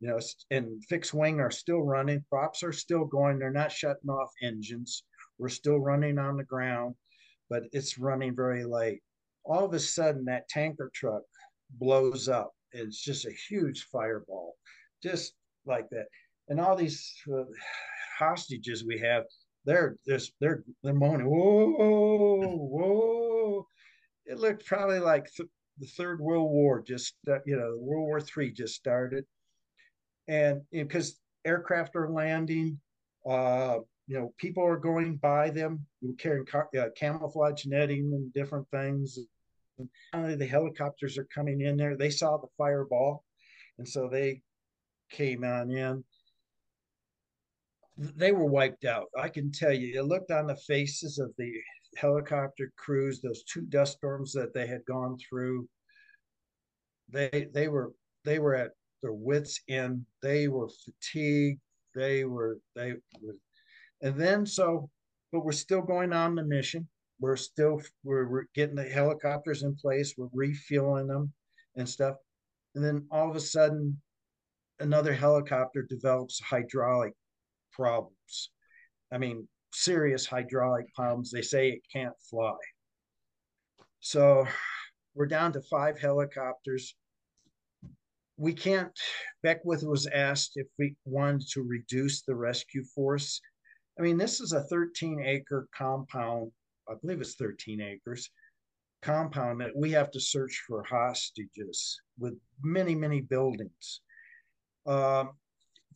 You 0.00 0.08
know, 0.08 0.20
and 0.50 0.84
fixed 0.84 1.14
wing 1.14 1.40
are 1.40 1.50
still 1.50 1.82
running. 1.82 2.24
Props 2.28 2.62
are 2.62 2.72
still 2.72 3.04
going. 3.04 3.38
They're 3.38 3.50
not 3.50 3.72
shutting 3.72 4.10
off 4.10 4.30
engines. 4.42 5.04
We're 5.38 5.48
still 5.48 5.78
running 5.78 6.18
on 6.18 6.36
the 6.36 6.44
ground, 6.44 6.94
but 7.48 7.64
it's 7.72 7.98
running 7.98 8.36
very 8.36 8.64
late. 8.64 9.00
All 9.44 9.64
of 9.64 9.72
a 9.72 9.78
sudden, 9.78 10.24
that 10.26 10.48
tanker 10.48 10.90
truck 10.94 11.22
blows 11.70 12.28
up. 12.28 12.52
It's 12.72 13.02
just 13.02 13.26
a 13.26 13.32
huge 13.48 13.86
fireball 13.90 14.56
just 15.02 15.34
like 15.64 15.88
that. 15.90 16.06
And 16.48 16.60
all 16.60 16.76
these 16.76 17.12
uh, 17.32 17.44
hostages 18.18 18.84
we 18.84 18.98
have, 19.00 19.24
they're 19.64 19.96
just 20.06 20.32
they're 20.40 20.62
they're 20.82 20.94
moaning, 20.94 21.26
whoa, 21.26 22.56
whoa. 22.56 23.66
it 24.26 24.38
looked 24.38 24.64
probably 24.64 25.00
like 25.00 25.26
th- 25.36 25.48
the 25.78 25.86
Third 25.86 26.20
World 26.20 26.50
War 26.50 26.80
just 26.80 27.14
uh, 27.28 27.38
you 27.46 27.56
know 27.56 27.76
World 27.78 28.06
War 28.06 28.20
Three 28.20 28.52
just 28.52 28.74
started, 28.74 29.24
and 30.28 30.62
because 30.72 31.18
aircraft 31.44 31.96
are 31.96 32.10
landing, 32.10 32.80
uh, 33.28 33.78
you 34.06 34.18
know 34.18 34.32
people 34.38 34.64
are 34.64 34.76
going 34.76 35.16
by 35.16 35.50
them, 35.50 35.86
carrying 36.18 36.46
car- 36.46 36.70
uh, 36.78 36.88
camouflage 36.96 37.66
netting 37.66 38.12
and 38.12 38.32
different 38.32 38.68
things. 38.70 39.18
And 39.78 39.88
finally, 40.12 40.36
the 40.36 40.46
helicopters 40.46 41.18
are 41.18 41.28
coming 41.34 41.60
in 41.60 41.76
there. 41.76 41.96
They 41.96 42.10
saw 42.10 42.36
the 42.38 42.48
fireball, 42.56 43.24
and 43.78 43.88
so 43.88 44.08
they 44.08 44.42
came 45.10 45.44
on 45.44 45.70
in. 45.70 46.04
They 47.98 48.32
were 48.32 48.46
wiped 48.46 48.84
out. 48.84 49.06
I 49.18 49.28
can 49.28 49.50
tell 49.50 49.72
you. 49.72 49.86
You 49.88 50.02
looked 50.02 50.30
on 50.30 50.46
the 50.46 50.56
faces 50.56 51.18
of 51.18 51.32
the 51.38 51.52
helicopter 51.96 52.72
crews, 52.76 53.20
those 53.20 53.42
two 53.44 53.62
dust 53.62 53.96
storms 53.96 54.32
that 54.32 54.52
they 54.52 54.66
had 54.66 54.84
gone 54.84 55.16
through, 55.28 55.66
they 57.08 57.48
they 57.52 57.68
were 57.68 57.92
they 58.24 58.38
were 58.38 58.54
at 58.54 58.72
their 59.02 59.12
wits 59.12 59.60
end. 59.68 60.04
They 60.22 60.48
were 60.48 60.68
fatigued. 60.68 61.60
They 61.94 62.24
were 62.24 62.58
they 62.74 62.94
were, 63.20 63.36
and 64.02 64.20
then 64.20 64.44
so, 64.44 64.90
but 65.32 65.44
we're 65.44 65.52
still 65.52 65.82
going 65.82 66.12
on 66.12 66.34
the 66.34 66.44
mission. 66.44 66.88
We're 67.20 67.36
still 67.36 67.80
we're, 68.04 68.28
we're 68.28 68.46
getting 68.54 68.76
the 68.76 68.84
helicopters 68.84 69.62
in 69.62 69.74
place. 69.76 70.14
We're 70.16 70.28
refueling 70.32 71.06
them 71.06 71.32
and 71.76 71.88
stuff. 71.88 72.16
And 72.74 72.84
then 72.84 73.06
all 73.10 73.30
of 73.30 73.36
a 73.36 73.40
sudden, 73.40 74.00
another 74.80 75.14
helicopter 75.14 75.82
develops 75.82 76.40
hydraulic 76.40 77.14
problems. 77.72 78.50
I 79.12 79.18
mean, 79.18 79.48
serious 79.72 80.26
hydraulic 80.26 80.92
problems. 80.94 81.30
They 81.30 81.42
say 81.42 81.70
it 81.70 81.80
can't 81.92 82.14
fly. 82.28 82.56
So 84.00 84.46
we're 85.14 85.26
down 85.26 85.52
to 85.52 85.62
five 85.62 85.98
helicopters. 85.98 86.94
We 88.36 88.52
can't, 88.52 88.92
Beckwith 89.42 89.82
was 89.82 90.06
asked 90.06 90.52
if 90.56 90.66
we 90.78 90.94
wanted 91.04 91.48
to 91.52 91.62
reduce 91.62 92.22
the 92.22 92.34
rescue 92.34 92.84
force. 92.94 93.40
I 93.98 94.02
mean, 94.02 94.18
this 94.18 94.40
is 94.40 94.52
a 94.52 94.64
13 94.64 95.22
acre 95.24 95.68
compound, 95.74 96.52
I 96.88 96.94
believe 97.00 97.20
it's 97.20 97.34
13 97.36 97.80
acres 97.80 98.30
compound 99.02 99.60
that 99.60 99.76
we 99.76 99.92
have 99.92 100.10
to 100.10 100.20
search 100.20 100.64
for 100.66 100.82
hostages 100.82 102.00
with 102.18 102.34
many, 102.62 102.94
many 102.94 103.20
buildings. 103.20 104.00
Um, 104.86 105.30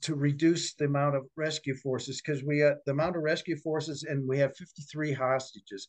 to 0.03 0.15
reduce 0.15 0.75
the 0.75 0.87
amount 0.87 1.15
of 1.15 1.27
rescue 1.37 1.75
forces 1.75 2.21
because 2.21 2.43
we 2.43 2.61
have 2.61 2.77
the 2.87 2.93
amount 2.93 3.17
of 3.17 3.23
rescue 3.23 3.57
forces 3.57 4.05
and 4.09 4.27
we 4.27 4.39
have 4.39 4.57
53 4.57 5.13
hostages. 5.13 5.87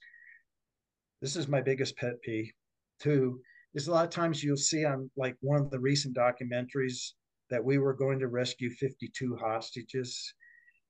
This 1.21 1.35
is 1.35 1.47
my 1.47 1.61
biggest 1.61 1.95
pet 1.95 2.21
peeve 2.21 2.51
too. 2.99 3.39
Is 3.73 3.87
a 3.87 3.91
lot 3.91 4.03
of 4.03 4.11
times 4.11 4.43
you'll 4.43 4.57
see 4.57 4.83
on 4.83 5.09
like 5.15 5.35
one 5.41 5.61
of 5.61 5.71
the 5.71 5.79
recent 5.79 6.15
documentaries 6.15 7.13
that 7.49 7.63
we 7.63 7.77
were 7.77 7.93
going 7.93 8.19
to 8.19 8.27
rescue 8.27 8.69
52 8.69 9.37
hostages 9.37 10.33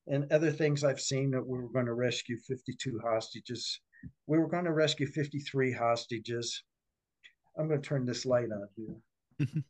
and 0.07 0.31
other 0.31 0.51
things 0.51 0.83
I've 0.83 0.99
seen 0.99 1.31
that 1.31 1.45
we 1.45 1.59
were 1.59 1.69
going 1.69 1.85
to 1.85 1.93
rescue 1.93 2.37
52 2.37 2.99
hostages. 3.03 3.79
We 4.27 4.39
were 4.39 4.47
going 4.47 4.65
to 4.65 4.73
rescue 4.73 5.05
53 5.05 5.73
hostages. 5.73 6.63
I'm 7.57 7.67
going 7.67 7.81
to 7.81 7.87
turn 7.87 8.05
this 8.05 8.25
light 8.25 8.49
on 8.51 8.67
here. 8.75 9.47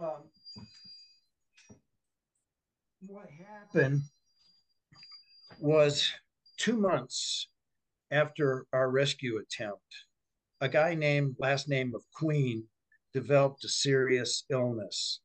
um, 0.00 0.22
what 3.06 3.28
happened 3.30 4.02
was 5.60 6.10
two 6.56 6.76
months 6.76 7.48
after 8.10 8.66
our 8.72 8.90
rescue 8.90 9.38
attempt, 9.38 9.82
a 10.64 10.68
guy 10.68 10.94
named 10.94 11.36
last 11.38 11.68
name 11.68 11.92
of 11.94 12.02
Queen 12.14 12.64
developed 13.12 13.62
a 13.64 13.68
serious 13.68 14.44
illness, 14.48 15.20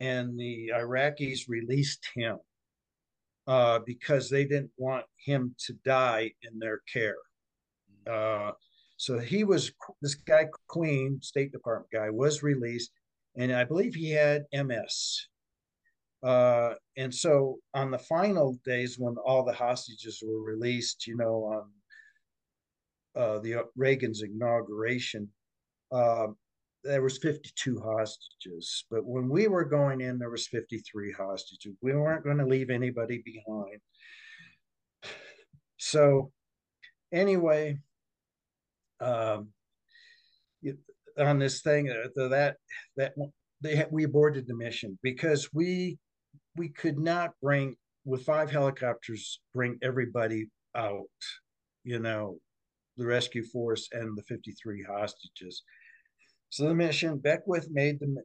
and 0.00 0.38
the 0.38 0.70
Iraqis 0.74 1.48
released 1.48 2.06
him 2.14 2.36
uh, 3.46 3.78
because 3.86 4.28
they 4.28 4.44
didn't 4.44 4.72
want 4.76 5.06
him 5.24 5.54
to 5.64 5.72
die 5.82 6.30
in 6.42 6.58
their 6.58 6.82
care. 6.92 7.16
Uh, 8.06 8.52
so 8.98 9.18
he 9.18 9.44
was 9.44 9.72
this 10.02 10.14
guy 10.14 10.46
Queen, 10.68 11.20
State 11.22 11.52
Department 11.52 11.90
guy, 11.90 12.10
was 12.10 12.42
released, 12.42 12.90
and 13.34 13.52
I 13.52 13.64
believe 13.64 13.94
he 13.94 14.10
had 14.10 14.44
MS. 14.52 15.26
Uh, 16.22 16.74
and 16.98 17.14
so 17.14 17.56
on 17.72 17.90
the 17.90 17.98
final 17.98 18.58
days 18.66 18.98
when 18.98 19.16
all 19.24 19.42
the 19.42 19.54
hostages 19.54 20.22
were 20.22 20.42
released, 20.42 21.06
you 21.06 21.16
know, 21.16 21.44
on 21.44 21.70
uh, 23.16 23.38
the 23.38 23.54
uh, 23.54 23.62
Reagan's 23.76 24.22
inauguration, 24.22 25.28
uh, 25.92 26.28
there 26.84 27.02
was 27.02 27.18
52 27.18 27.80
hostages. 27.80 28.84
But 28.90 29.04
when 29.04 29.28
we 29.28 29.48
were 29.48 29.64
going 29.64 30.00
in, 30.00 30.18
there 30.18 30.30
was 30.30 30.46
53 30.48 31.12
hostages. 31.12 31.74
We 31.82 31.94
weren't 31.94 32.24
going 32.24 32.38
to 32.38 32.46
leave 32.46 32.70
anybody 32.70 33.22
behind. 33.24 33.80
So 35.78 36.32
anyway, 37.12 37.78
um, 39.00 39.48
on 41.18 41.38
this 41.38 41.62
thing, 41.62 41.90
uh, 41.90 42.28
that 42.28 42.56
that 42.96 43.14
they 43.62 43.84
we 43.90 44.04
aborted 44.04 44.46
the 44.46 44.54
mission 44.54 44.98
because 45.02 45.52
we 45.52 45.98
we 46.56 46.68
could 46.68 46.98
not 46.98 47.32
bring 47.42 47.76
with 48.04 48.24
five 48.24 48.50
helicopters 48.50 49.40
bring 49.54 49.78
everybody 49.82 50.48
out 50.74 51.04
you 51.84 51.98
know 51.98 52.38
the 52.96 53.06
rescue 53.06 53.44
force 53.44 53.88
and 53.92 54.16
the 54.16 54.22
53 54.22 54.82
hostages. 54.82 55.62
So 56.50 56.68
the 56.68 56.74
mission 56.74 57.18
beckwith 57.18 57.68
made 57.70 58.00
the 58.00 58.22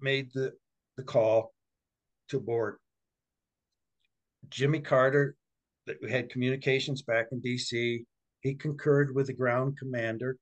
made 0.00 0.30
the 0.32 0.52
the 0.96 1.02
call 1.02 1.52
to 2.28 2.40
board. 2.40 2.76
Jimmy 4.48 4.80
carter 4.80 5.36
that 5.86 5.96
we 6.02 6.10
had 6.10 6.30
communications 6.30 7.02
back 7.02 7.26
in 7.32 7.40
dc 7.40 8.04
he 8.40 8.54
concurred 8.54 9.14
with 9.14 9.28
the 9.28 9.32
ground 9.32 9.78
commander 9.78 10.36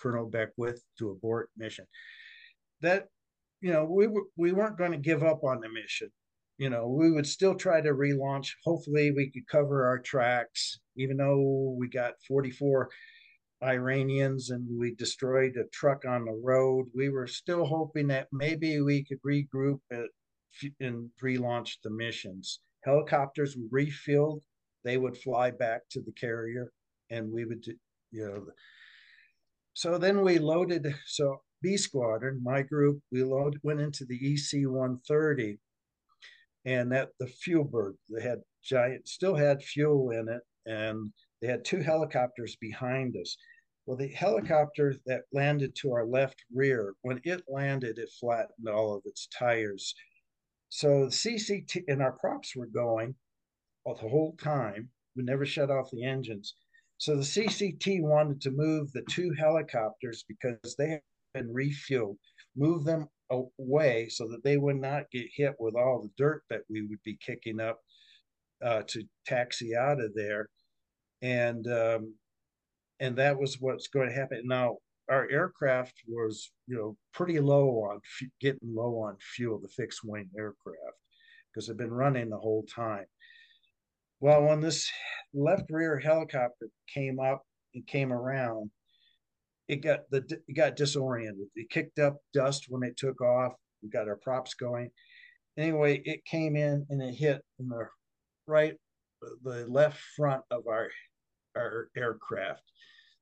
colonel 0.00 0.26
beckwith 0.26 0.82
to 0.98 1.10
abort 1.10 1.50
mission. 1.56 1.86
That 2.82 3.08
you 3.60 3.72
know 3.72 3.84
we 3.84 4.06
were, 4.06 4.24
we 4.36 4.52
weren't 4.52 4.78
going 4.78 4.92
to 4.92 4.98
give 4.98 5.22
up 5.22 5.42
on 5.42 5.60
the 5.60 5.68
mission 5.68 6.10
you 6.58 6.68
know, 6.68 6.88
we 6.88 7.12
would 7.12 7.26
still 7.26 7.54
try 7.54 7.80
to 7.80 7.90
relaunch. 7.90 8.48
Hopefully, 8.64 9.12
we 9.12 9.30
could 9.30 9.46
cover 9.46 9.86
our 9.86 10.00
tracks, 10.00 10.80
even 10.96 11.16
though 11.16 11.76
we 11.78 11.88
got 11.88 12.14
44 12.26 12.90
Iranians 13.62 14.50
and 14.50 14.66
we 14.78 14.94
destroyed 14.96 15.56
a 15.56 15.68
truck 15.72 16.04
on 16.04 16.24
the 16.24 16.40
road. 16.44 16.86
We 16.94 17.10
were 17.10 17.28
still 17.28 17.64
hoping 17.64 18.08
that 18.08 18.26
maybe 18.32 18.80
we 18.80 19.04
could 19.04 19.18
regroup 19.22 19.78
and 20.80 21.10
relaunch 21.22 21.76
the 21.84 21.90
missions. 21.90 22.60
Helicopters 22.84 23.56
refueled, 23.72 24.40
they 24.84 24.96
would 24.96 25.16
fly 25.16 25.52
back 25.52 25.82
to 25.90 26.00
the 26.00 26.12
carrier, 26.12 26.72
and 27.10 27.30
we 27.32 27.44
would, 27.44 27.64
you 28.10 28.26
know. 28.26 28.46
So 29.74 29.96
then 29.96 30.22
we 30.22 30.38
loaded. 30.38 30.92
So 31.06 31.40
B 31.62 31.76
Squadron, 31.76 32.40
my 32.42 32.62
group, 32.62 33.00
we 33.12 33.22
loaded 33.22 33.60
went 33.62 33.80
into 33.80 34.04
the 34.04 34.16
EC 34.16 34.66
130 34.68 35.58
and 36.64 36.90
that 36.92 37.10
the 37.18 37.26
fuel 37.26 37.64
bird 37.64 37.96
they 38.08 38.22
had 38.22 38.40
giant 38.62 39.06
still 39.08 39.34
had 39.34 39.62
fuel 39.62 40.10
in 40.10 40.28
it 40.28 40.42
and 40.66 41.12
they 41.40 41.48
had 41.48 41.64
two 41.64 41.80
helicopters 41.80 42.56
behind 42.60 43.16
us. 43.16 43.36
Well 43.86 43.96
the 43.96 44.08
helicopter 44.08 44.96
that 45.06 45.22
landed 45.32 45.74
to 45.76 45.92
our 45.92 46.04
left 46.04 46.36
rear 46.54 46.94
when 47.02 47.20
it 47.24 47.42
landed 47.48 47.98
it 47.98 48.10
flattened 48.20 48.68
all 48.68 48.94
of 48.94 49.02
its 49.06 49.28
tires. 49.28 49.94
So 50.68 51.06
the 51.06 51.10
cct 51.10 51.84
and 51.88 52.02
our 52.02 52.12
props 52.12 52.54
were 52.54 52.66
going 52.66 53.14
the 53.86 53.94
whole 53.94 54.36
time. 54.36 54.90
We 55.16 55.22
never 55.24 55.46
shut 55.46 55.70
off 55.70 55.90
the 55.90 56.04
engines. 56.04 56.54
So 56.98 57.16
the 57.16 57.22
cct 57.22 58.02
wanted 58.02 58.40
to 58.42 58.50
move 58.50 58.92
the 58.92 59.04
two 59.08 59.32
helicopters 59.38 60.24
because 60.28 60.76
they 60.76 60.90
had 60.90 61.02
been 61.32 61.48
refueled 61.54 62.16
move 62.56 62.84
them 62.84 63.08
away 63.30 64.08
so 64.08 64.26
that 64.28 64.42
they 64.44 64.56
would 64.56 64.80
not 64.80 65.10
get 65.10 65.26
hit 65.34 65.54
with 65.58 65.74
all 65.74 66.02
the 66.02 66.10
dirt 66.16 66.42
that 66.50 66.62
we 66.68 66.82
would 66.82 67.02
be 67.04 67.18
kicking 67.24 67.60
up 67.60 67.80
uh, 68.64 68.82
to 68.88 69.04
taxi 69.26 69.76
out 69.76 70.00
of 70.00 70.14
there, 70.14 70.48
and 71.22 71.66
um, 71.66 72.14
and 73.00 73.16
that 73.16 73.38
was 73.38 73.56
what's 73.60 73.88
going 73.88 74.08
to 74.08 74.14
happen. 74.14 74.42
Now 74.44 74.78
our 75.08 75.28
aircraft 75.30 75.94
was 76.08 76.50
you 76.66 76.76
know 76.76 76.96
pretty 77.12 77.38
low 77.40 77.68
on 77.90 78.00
getting 78.40 78.74
low 78.74 79.00
on 79.00 79.16
fuel, 79.36 79.60
the 79.60 79.68
fixed 79.68 80.00
wing 80.04 80.28
aircraft, 80.36 80.96
because 81.52 81.66
they've 81.66 81.76
been 81.76 81.92
running 81.92 82.30
the 82.30 82.36
whole 82.38 82.64
time. 82.64 83.06
Well, 84.20 84.42
when 84.42 84.60
this 84.60 84.90
left 85.32 85.70
rear 85.70 85.98
helicopter 85.98 86.68
came 86.92 87.20
up 87.20 87.42
and 87.74 87.86
came 87.86 88.12
around, 88.12 88.70
it 89.68 89.82
got 89.82 90.00
the 90.10 90.18
it 90.48 90.54
got 90.54 90.76
disoriented. 90.76 91.48
It 91.56 91.70
kicked 91.70 91.98
up 91.98 92.16
dust 92.34 92.66
when 92.68 92.82
it 92.82 92.96
took 92.96 93.20
off. 93.20 93.52
We 93.82 93.90
got 93.90 94.08
our 94.08 94.16
props 94.16 94.54
going. 94.54 94.90
Anyway, 95.56 96.02
it 96.04 96.24
came 96.24 96.56
in 96.56 96.86
and 96.90 97.02
it 97.02 97.14
hit 97.14 97.42
in 97.58 97.68
the 97.68 97.88
right, 98.46 98.74
the 99.44 99.66
left 99.68 100.00
front 100.16 100.42
of 100.50 100.66
our 100.68 100.88
our 101.56 101.88
aircraft. 101.96 102.62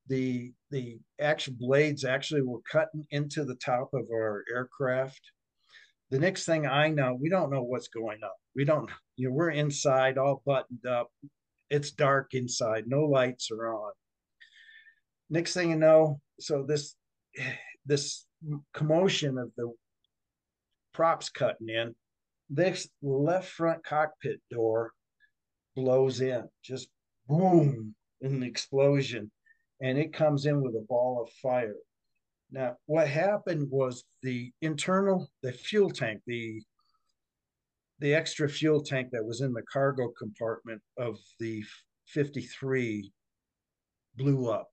the 0.09 0.53
the 0.71 0.99
actual 1.21 1.55
blades 1.59 2.05
actually 2.05 2.43
were 2.43 2.61
cutting 2.71 3.07
into 3.11 3.45
the 3.45 3.57
top 3.57 3.91
of 3.95 4.07
our 4.13 4.45
aircraft. 4.53 5.21
The 6.11 6.19
next 6.19 6.45
thing 6.45 6.67
I 6.67 6.89
know, 6.89 7.17
we 7.21 7.29
don't 7.29 7.51
know 7.51 7.63
what's 7.63 7.89
going 7.89 8.23
on. 8.23 8.31
We 8.55 8.65
don't, 8.65 8.91
you 9.17 9.29
know, 9.29 9.35
we're 9.35 9.51
inside 9.51 10.19
all 10.19 10.43
buttoned 10.47 10.87
up. 10.87 11.09
It's 11.71 11.91
dark 11.91 12.35
inside, 12.35 12.85
no 12.87 13.05
lights 13.05 13.51
are 13.51 13.75
on. 13.75 13.93
Next 15.31 15.55
thing 15.55 15.71
you 15.71 15.77
know, 15.77 16.21
so 16.41 16.65
this 16.65 16.95
this 17.85 18.27
commotion 18.73 19.39
of 19.39 19.51
the 19.57 19.73
props 20.93 21.29
cutting 21.29 21.69
in, 21.69 21.95
this 22.49 22.89
left 23.03 23.49
front 23.49 23.85
cockpit 23.85 24.41
door 24.51 24.93
blows 25.75 26.21
in, 26.21 26.49
just 26.63 26.89
boom, 27.29 27.95
in 28.21 28.41
the 28.41 28.47
explosion 28.47 29.31
and 29.81 29.99
it 29.99 30.13
comes 30.13 30.47
in 30.47 30.63
with 30.63 30.75
a 30.75 30.87
ball 30.89 31.23
of 31.23 31.33
fire. 31.35 31.77
Now, 32.51 32.77
what 32.87 33.09
happened 33.09 33.69
was 33.71 34.05
the 34.23 34.53
internal, 34.63 35.29
the 35.43 35.53
fuel 35.53 35.91
tank, 35.91 36.23
the 36.27 36.63
the 37.99 38.15
extra 38.15 38.47
fuel 38.47 38.83
tank 38.83 39.09
that 39.13 39.25
was 39.25 39.41
in 39.41 39.55
the 39.55 39.63
cargo 39.73 40.09
compartment 40.19 40.83
of 40.99 41.19
the 41.41 41.65
53 42.09 43.11
blew 44.17 44.51
up, 44.51 44.69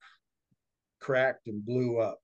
cracked 1.04 1.48
and 1.48 1.66
blew 1.66 2.00
up. 2.00 2.20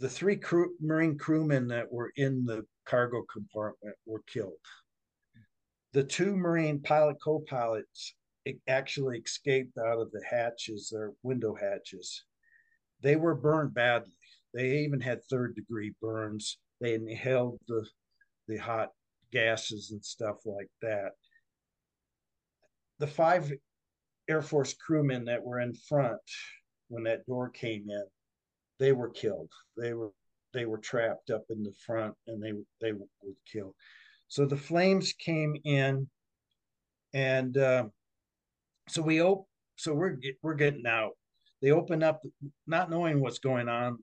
The 0.00 0.08
three 0.08 0.36
crew, 0.36 0.74
Marine 0.80 1.16
crewmen 1.16 1.68
that 1.68 1.90
were 1.90 2.12
in 2.16 2.44
the 2.44 2.64
cargo 2.84 3.22
compartment 3.32 3.94
were 4.04 4.22
killed. 4.26 4.52
The 5.92 6.02
two 6.02 6.36
Marine 6.36 6.80
pilot 6.80 7.18
co 7.22 7.38
pilots 7.48 8.14
actually 8.66 9.18
escaped 9.18 9.78
out 9.78 10.00
of 10.00 10.10
the 10.10 10.24
hatches 10.28 10.92
or 10.94 11.12
window 11.22 11.54
hatches. 11.54 12.24
They 13.00 13.14
were 13.14 13.36
burned 13.36 13.74
badly. 13.74 14.10
They 14.52 14.78
even 14.78 15.00
had 15.00 15.22
third 15.24 15.54
degree 15.54 15.94
burns. 16.00 16.58
They 16.80 16.94
inhaled 16.94 17.60
the 17.68 17.86
the 18.48 18.56
hot 18.56 18.88
gases 19.30 19.92
and 19.92 20.04
stuff 20.04 20.38
like 20.44 20.70
that. 20.82 21.12
The 22.98 23.06
five 23.06 23.52
Air 24.28 24.42
Force 24.42 24.74
crewmen 24.74 25.26
that 25.26 25.44
were 25.44 25.60
in 25.60 25.74
front 25.74 26.20
when 26.92 27.04
that 27.04 27.24
door 27.26 27.48
came 27.48 27.88
in, 27.88 28.04
they 28.78 28.92
were 28.92 29.08
killed. 29.08 29.50
They 29.76 29.94
were 29.94 30.12
they 30.52 30.66
were 30.66 30.78
trapped 30.78 31.30
up 31.30 31.44
in 31.48 31.62
the 31.62 31.72
front 31.86 32.14
and 32.26 32.42
they 32.42 32.52
they 32.82 32.92
were 32.92 33.06
killed. 33.50 33.74
So 34.28 34.44
the 34.44 34.56
flames 34.56 35.14
came 35.14 35.56
in, 35.64 36.08
and 37.14 37.56
uh, 37.56 37.84
so 38.88 39.00
we 39.00 39.22
op- 39.22 39.48
so 39.76 39.94
we're 39.94 40.18
we're 40.42 40.54
getting 40.54 40.86
out. 40.86 41.12
They 41.62 41.70
open 41.70 42.02
up, 42.02 42.22
not 42.66 42.90
knowing 42.90 43.20
what's 43.20 43.38
going 43.38 43.68
on. 43.68 43.98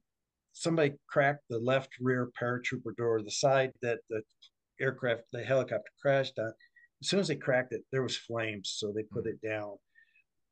Somebody 0.53 0.93
cracked 1.07 1.43
the 1.49 1.59
left 1.59 1.89
rear 2.01 2.31
paratrooper 2.41 2.95
door, 2.97 3.21
the 3.21 3.31
side 3.31 3.71
that 3.81 3.99
the 4.09 4.23
aircraft, 4.81 5.23
the 5.31 5.43
helicopter 5.43 5.91
crashed 6.01 6.39
on. 6.39 6.53
As 7.01 7.07
soon 7.07 7.19
as 7.19 7.27
they 7.27 7.35
cracked 7.35 7.73
it, 7.73 7.83
there 7.91 8.01
was 8.01 8.17
flames, 8.17 8.73
so 8.75 8.91
they 8.91 9.03
put 9.03 9.27
it 9.27 9.39
down. 9.41 9.75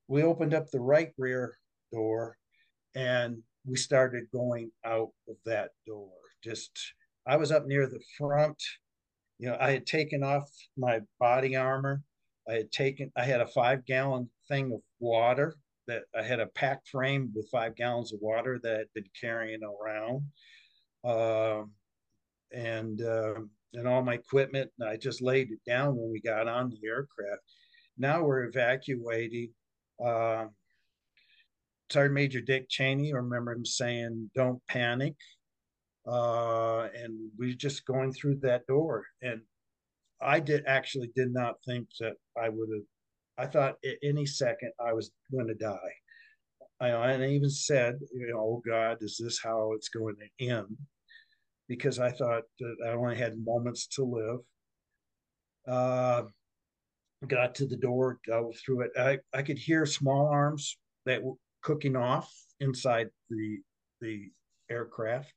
We 0.08 0.24
opened 0.24 0.54
up 0.54 0.70
the 0.70 0.80
right 0.80 1.12
rear 1.18 1.58
door, 1.92 2.38
and 2.96 3.42
we 3.66 3.78
started 3.78 4.26
going 4.34 4.72
out 4.86 5.10
of 5.28 5.36
that 5.46 5.72
door. 5.86 6.12
Just 6.44 6.72
I 7.26 7.38
was 7.38 7.52
up 7.52 7.66
near 7.66 7.88
the 7.88 8.04
front. 8.18 8.62
You 9.40 9.50
know, 9.50 9.58
I 9.60 9.72
had 9.72 9.86
taken 9.86 10.24
off 10.24 10.50
my 10.78 11.02
body 11.20 11.56
armor 11.56 12.02
I 12.48 12.54
had 12.54 12.72
taken, 12.72 13.12
I 13.16 13.24
had 13.24 13.42
a 13.42 13.48
five 13.48 13.86
gallon 13.86 14.30
thing 14.48 14.72
of 14.72 14.80
water 15.00 15.58
that 15.88 16.04
I 16.18 16.24
had 16.24 16.40
a 16.40 16.48
packed 16.48 16.90
frame 16.90 17.32
with 17.36 17.50
five 17.52 17.76
gallons 17.76 18.14
of 18.14 18.20
water 18.22 18.60
that 18.64 18.80
I'd 18.80 18.94
been 18.94 19.10
carrying 19.20 19.62
around. 19.64 20.24
Uh, 21.04 21.64
and, 22.54 23.02
uh, 23.02 23.42
and 23.74 23.88
all 23.88 24.02
my 24.02 24.14
equipment. 24.14 24.72
And 24.80 24.90
I 24.90 24.98
just 24.98 25.22
laid 25.22 25.52
it 25.52 25.60
down 25.68 25.96
when 25.96 26.12
we 26.12 26.22
got 26.22 26.48
on 26.48 26.70
the 26.70 26.88
aircraft. 26.88 27.42
Now 27.98 28.24
we're 28.24 28.46
evacuating. 28.46 29.52
Uh, 30.04 30.46
Sergeant 31.90 32.16
Major 32.16 32.42
Dick 32.42 32.68
Cheney, 32.70 33.14
I 33.14 33.18
remember 33.18 33.54
him 33.54 33.66
saying, 33.66 34.30
don't 34.36 34.62
panic. 34.68 35.16
Uh, 36.06 36.88
and 36.96 37.30
we 37.38 37.56
just 37.56 37.86
going 37.86 38.14
through 38.14 38.38
that 38.38 38.66
door. 38.68 39.06
And 39.22 39.42
I 40.22 40.40
did 40.40 40.64
actually 40.66 41.12
did 41.16 41.34
not 41.34 41.56
think 41.66 41.88
that 42.00 42.14
I 42.42 42.50
would 42.50 42.70
have. 42.74 42.84
I 43.40 43.46
thought 43.46 43.76
at 43.86 43.98
any 44.04 44.26
second 44.26 44.72
I 44.84 44.94
was 44.94 45.12
going 45.32 45.48
to 45.48 45.54
die. 45.54 45.94
I, 46.80 46.90
I 46.90 47.28
even 47.28 47.50
said, 47.50 48.00
you 48.14 48.28
know, 48.28 48.40
oh 48.40 48.62
God, 48.68 48.98
is 49.02 49.20
this 49.22 49.40
how 49.42 49.74
it's 49.74 49.90
going 49.90 50.16
to 50.16 50.46
end? 50.48 50.76
Because 51.68 52.00
I 52.00 52.12
thought 52.12 52.44
that 52.60 52.76
I 52.86 52.92
only 52.92 53.18
had 53.18 53.44
moments 53.44 53.88
to 53.88 54.04
live. 54.04 54.40
Uh, 55.68 56.24
got 57.28 57.56
to 57.56 57.66
the 57.66 57.78
door, 57.78 58.20
go 58.26 58.54
through 58.64 58.82
it. 58.82 58.92
I, 58.98 59.20
I 59.34 59.42
could 59.42 59.58
hear 59.58 59.86
small 59.86 60.28
arms 60.28 60.78
that 61.06 61.22
were 61.22 61.34
cooking 61.68 61.96
off 61.96 62.30
inside 62.60 63.10
the 63.30 63.58
the 64.02 64.30
aircraft 64.70 65.34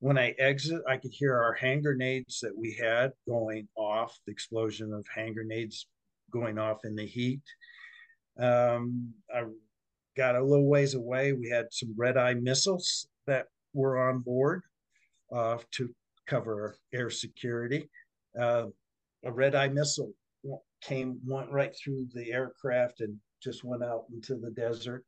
when 0.00 0.16
I 0.16 0.34
exit, 0.38 0.80
I 0.88 0.96
could 0.96 1.12
hear 1.12 1.36
our 1.36 1.52
hand 1.52 1.84
grenades 1.84 2.40
that 2.40 2.56
we 2.56 2.72
had 2.72 3.12
going 3.28 3.68
off, 3.76 4.18
the 4.26 4.32
explosion 4.32 4.92
of 4.94 5.06
hand 5.14 5.34
grenades 5.34 5.86
going 6.32 6.58
off 6.58 6.84
in 6.84 6.96
the 6.96 7.06
heat. 7.06 7.42
Um, 8.38 9.12
I 9.34 9.44
got 10.16 10.36
a 10.36 10.42
little 10.42 10.68
ways 10.68 10.94
away. 10.94 11.34
We 11.34 11.50
had 11.50 11.66
some 11.70 11.94
red 11.96 12.16
eye 12.16 12.34
missiles 12.34 13.08
that 13.26 13.46
were 13.74 14.08
on 14.08 14.20
board 14.20 14.62
uh, 15.34 15.58
to 15.72 15.90
cover 16.26 16.78
air 16.94 17.10
security. 17.10 17.90
Uh, 18.38 18.68
a 19.24 19.30
red 19.30 19.54
eye 19.54 19.68
missile 19.68 20.12
came, 20.82 21.20
went 21.26 21.50
right 21.50 21.76
through 21.76 22.06
the 22.14 22.32
aircraft 22.32 23.00
and 23.00 23.18
just 23.42 23.64
went 23.64 23.84
out 23.84 24.04
into 24.10 24.36
the 24.36 24.50
desert. 24.50 25.04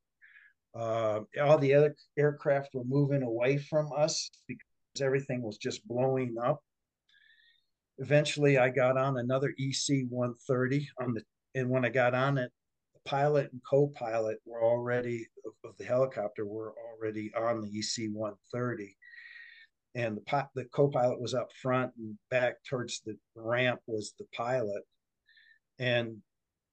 Uh, 0.74 1.20
all 1.40 1.58
the 1.58 1.74
other 1.74 1.94
aircraft 2.18 2.70
were 2.74 2.84
moving 2.84 3.22
away 3.22 3.58
from 3.58 3.90
us 3.96 4.30
because 4.48 4.64
everything 5.00 5.42
was 5.42 5.58
just 5.58 5.86
blowing 5.86 6.36
up. 6.42 6.62
Eventually, 7.98 8.58
I 8.58 8.70
got 8.70 8.96
on 8.96 9.18
another 9.18 9.54
EC 9.58 10.06
130 10.08 10.88
on 11.00 11.14
the, 11.14 11.22
and 11.54 11.68
when 11.68 11.84
I 11.84 11.90
got 11.90 12.14
on 12.14 12.38
it, 12.38 12.50
the 12.94 13.00
pilot 13.04 13.50
and 13.52 13.60
co-pilot 13.68 14.38
were 14.46 14.62
already 14.62 15.26
of 15.64 15.76
the 15.78 15.84
helicopter 15.84 16.46
were 16.46 16.74
already 16.90 17.32
on 17.34 17.60
the 17.60 17.78
EC 17.78 18.10
130, 18.10 18.96
and 19.94 20.16
the 20.16 20.48
the 20.54 20.64
co-pilot 20.66 21.20
was 21.20 21.34
up 21.34 21.52
front 21.60 21.92
and 21.98 22.16
back 22.30 22.54
towards 22.68 23.00
the 23.00 23.16
ramp 23.34 23.80
was 23.86 24.14
the 24.18 24.26
pilot, 24.34 24.82
and 25.78 26.16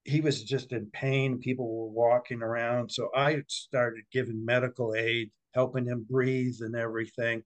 he 0.05 0.21
was 0.21 0.43
just 0.43 0.71
in 0.71 0.87
pain. 0.91 1.39
People 1.39 1.67
were 1.67 1.91
walking 1.91 2.41
around, 2.41 2.89
so 2.91 3.09
I 3.15 3.43
started 3.47 4.03
giving 4.11 4.43
medical 4.43 4.95
aid, 4.95 5.31
helping 5.53 5.85
him 5.85 6.05
breathe 6.09 6.57
and 6.61 6.75
everything 6.75 7.43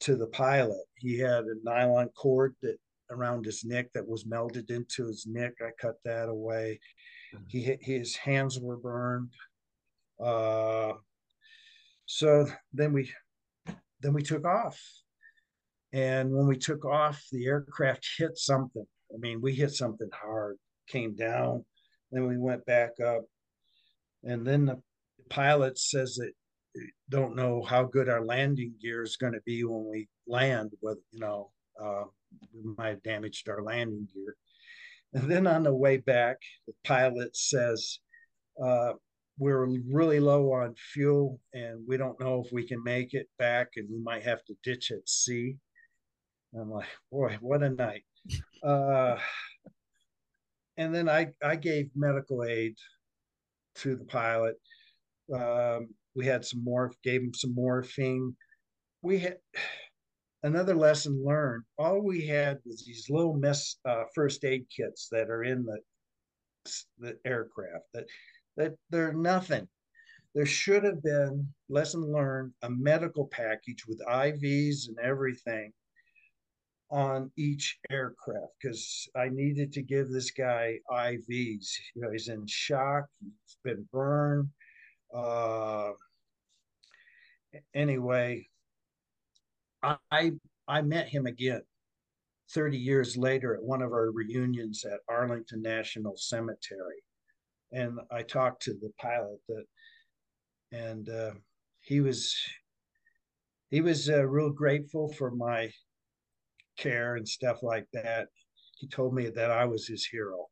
to 0.00 0.16
the 0.16 0.26
pilot. 0.26 0.84
He 0.96 1.18
had 1.18 1.44
a 1.44 1.54
nylon 1.62 2.08
cord 2.16 2.54
that 2.62 2.76
around 3.10 3.44
his 3.44 3.64
neck 3.64 3.86
that 3.94 4.06
was 4.06 4.26
melted 4.26 4.70
into 4.70 5.06
his 5.06 5.26
neck. 5.26 5.52
I 5.60 5.70
cut 5.80 5.96
that 6.04 6.28
away. 6.28 6.80
Mm-hmm. 7.34 7.44
He 7.48 7.76
his 7.80 8.16
hands 8.16 8.58
were 8.58 8.76
burned. 8.76 9.30
Uh, 10.22 10.94
so 12.06 12.46
then 12.72 12.92
we 12.92 13.10
then 14.00 14.12
we 14.12 14.22
took 14.22 14.44
off, 14.46 14.80
and 15.92 16.30
when 16.30 16.46
we 16.46 16.56
took 16.56 16.84
off, 16.84 17.22
the 17.32 17.46
aircraft 17.46 18.06
hit 18.18 18.36
something. 18.36 18.86
I 19.12 19.18
mean, 19.18 19.40
we 19.40 19.54
hit 19.54 19.72
something 19.72 20.10
hard. 20.12 20.56
Came 20.88 21.14
down, 21.14 21.64
then 22.12 22.26
we 22.26 22.38
went 22.38 22.64
back 22.66 22.92
up, 23.04 23.24
and 24.22 24.46
then 24.46 24.66
the 24.66 24.80
pilot 25.28 25.78
says 25.78 26.16
that 26.16 26.32
don't 27.10 27.36
know 27.36 27.62
how 27.62 27.84
good 27.84 28.08
our 28.08 28.24
landing 28.24 28.74
gear 28.80 29.02
is 29.02 29.16
going 29.16 29.32
to 29.32 29.40
be 29.46 29.64
when 29.64 29.86
we 29.88 30.08
land. 30.26 30.72
Whether 30.80 31.00
you 31.12 31.20
know, 31.20 31.50
uh, 31.82 32.04
we 32.52 32.74
might 32.76 32.88
have 32.88 33.02
damaged 33.02 33.48
our 33.48 33.62
landing 33.62 34.08
gear. 34.12 34.36
And 35.12 35.30
then 35.30 35.46
on 35.46 35.62
the 35.62 35.74
way 35.74 35.98
back, 35.98 36.38
the 36.66 36.72
pilot 36.82 37.36
says, 37.36 38.00
uh, 38.62 38.94
"We're 39.38 39.66
really 39.66 40.18
low 40.20 40.52
on 40.52 40.74
fuel, 40.74 41.40
and 41.52 41.86
we 41.86 41.96
don't 41.96 42.18
know 42.20 42.42
if 42.44 42.52
we 42.52 42.66
can 42.66 42.82
make 42.82 43.14
it 43.14 43.28
back, 43.38 43.68
and 43.76 43.88
we 43.88 44.00
might 44.00 44.24
have 44.24 44.44
to 44.46 44.54
ditch 44.62 44.90
at 44.90 45.08
sea." 45.08 45.56
I'm 46.58 46.70
like, 46.70 46.88
"Boy, 47.10 47.36
what 47.40 47.62
a 47.62 47.70
night!" 47.70 48.04
Uh, 48.62 49.18
and 50.76 50.94
then 50.94 51.08
I 51.08 51.28
I 51.42 51.56
gave 51.56 51.90
medical 51.94 52.44
aid 52.44 52.76
to 53.76 53.96
the 53.96 54.04
pilot. 54.04 54.56
Um, 55.32 55.88
we 56.14 56.26
had 56.26 56.44
some 56.44 56.62
more, 56.62 56.92
gave 57.02 57.22
him 57.22 57.34
some 57.34 57.54
morphine. 57.54 58.36
We 59.02 59.18
had 59.18 59.38
another 60.42 60.74
lesson 60.74 61.22
learned. 61.24 61.64
All 61.78 62.00
we 62.00 62.26
had 62.26 62.58
was 62.64 62.84
these 62.84 63.08
little 63.10 63.34
mess 63.34 63.76
uh, 63.84 64.04
first 64.14 64.44
aid 64.44 64.66
kits 64.74 65.08
that 65.10 65.30
are 65.30 65.44
in 65.44 65.64
the 65.64 65.78
the 66.98 67.18
aircraft 67.24 67.84
that 67.92 68.06
that 68.56 68.74
they're 68.90 69.12
nothing. 69.12 69.68
there 70.34 70.46
should 70.46 70.82
have 70.82 71.02
been 71.02 71.46
lesson 71.68 72.00
learned 72.12 72.52
a 72.62 72.70
medical 72.70 73.26
package 73.28 73.84
with 73.86 74.00
IVs 74.08 74.88
and 74.88 74.98
everything 75.02 75.72
on 76.94 77.28
each 77.36 77.76
aircraft 77.90 78.52
because 78.62 79.08
I 79.16 79.28
needed 79.28 79.72
to 79.72 79.82
give 79.82 80.10
this 80.10 80.30
guy 80.30 80.78
IVs. 80.88 81.66
You 81.94 82.02
know, 82.02 82.12
he's 82.12 82.28
in 82.28 82.46
shock, 82.46 83.06
he's 83.20 83.56
been 83.64 83.84
burned. 83.92 84.48
Uh, 85.12 85.90
anyway, 87.74 88.46
I 89.82 90.32
I 90.68 90.82
met 90.82 91.08
him 91.08 91.26
again 91.26 91.62
30 92.52 92.78
years 92.78 93.16
later 93.16 93.56
at 93.56 93.62
one 93.62 93.82
of 93.82 93.90
our 93.90 94.12
reunions 94.12 94.84
at 94.84 95.00
Arlington 95.08 95.62
National 95.62 96.16
Cemetery. 96.16 97.02
And 97.72 97.98
I 98.12 98.22
talked 98.22 98.62
to 98.62 98.74
the 98.74 98.92
pilot 99.00 99.40
that, 99.48 99.64
and 100.70 101.08
uh, 101.08 101.32
he 101.80 102.00
was, 102.00 102.36
he 103.70 103.80
was 103.80 104.08
uh, 104.08 104.24
real 104.26 104.50
grateful 104.50 105.12
for 105.12 105.32
my 105.32 105.70
care 106.76 107.16
and 107.16 107.28
stuff 107.28 107.62
like 107.62 107.86
that. 107.92 108.28
He 108.78 108.88
told 108.88 109.14
me 109.14 109.28
that 109.30 109.50
I 109.50 109.64
was 109.64 109.86
his 109.86 110.04
hero, 110.04 110.46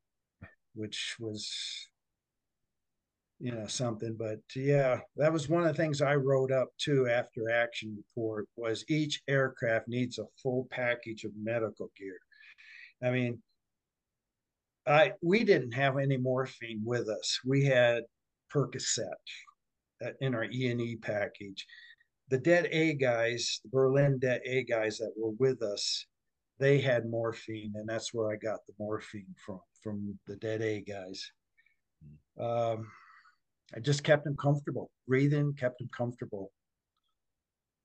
which 0.74 1.16
was 1.18 1.50
you 3.42 3.50
know 3.50 3.66
something. 3.66 4.16
But 4.18 4.38
yeah 4.54 5.00
that 5.16 5.32
was 5.32 5.48
one 5.48 5.62
of 5.62 5.68
the 5.68 5.74
things 5.74 6.00
i 6.00 6.14
wrote 6.14 6.52
up 6.52 6.68
too 6.78 7.08
after 7.08 7.50
action 7.50 7.96
report 7.96 8.46
was 8.56 8.84
each 8.88 9.20
aircraft 9.28 9.88
needs 9.88 10.18
a 10.18 10.24
full 10.42 10.68
package 10.70 11.24
of 11.24 11.32
medical 11.36 11.90
gear. 11.98 12.18
I 13.04 13.10
mean 13.10 13.42
i 14.86 15.12
we 15.22 15.44
didn't 15.44 15.72
have 15.72 15.98
any 15.98 16.16
morphine 16.16 16.82
with 16.84 17.08
us. 17.08 17.38
We 17.44 17.64
had 17.64 18.04
percocet 18.54 19.08
uh, 20.04 20.10
in 20.20 20.34
our 20.34 20.44
e&e 20.44 20.96
package. 21.02 21.66
The 22.28 22.38
Det 22.38 22.68
A 22.70 22.94
guys 22.94 23.60
the 23.64 23.70
berlin 23.70 24.20
Det 24.20 24.40
A 24.46 24.62
guys 24.62 24.98
that 24.98 25.12
were 25.16 25.32
with 25.38 25.62
us 25.62 26.06
they 26.62 26.80
had 26.80 27.04
morphine 27.06 27.72
and 27.74 27.88
that's 27.88 28.14
where 28.14 28.30
i 28.30 28.36
got 28.36 28.64
the 28.66 28.72
morphine 28.78 29.34
from 29.44 29.60
from 29.82 30.18
the 30.26 30.36
Det 30.36 30.62
A 30.62 30.80
guys 30.80 31.30
um, 32.38 32.88
I 33.74 33.80
just 33.80 34.04
kept 34.04 34.26
him 34.26 34.36
comfortable, 34.36 34.90
breathing, 35.06 35.54
kept 35.54 35.80
him 35.80 35.88
comfortable. 35.96 36.52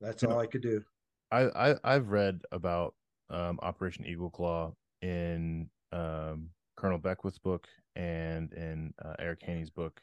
That's 0.01 0.23
you 0.23 0.29
all 0.29 0.35
know, 0.35 0.41
I 0.41 0.47
could 0.47 0.61
do. 0.61 0.83
I, 1.31 1.75
I 1.83 1.93
have 1.93 2.09
read 2.09 2.41
about 2.51 2.93
um, 3.29 3.59
Operation 3.61 4.05
Eagle 4.05 4.29
Claw 4.29 4.73
in 5.01 5.69
um, 5.91 6.49
Colonel 6.75 6.97
Beckwith's 6.97 7.39
book 7.39 7.67
and 7.95 8.51
in 8.53 8.93
uh, 9.03 9.13
Eric 9.19 9.39
Haney's 9.43 9.69
book, 9.69 10.01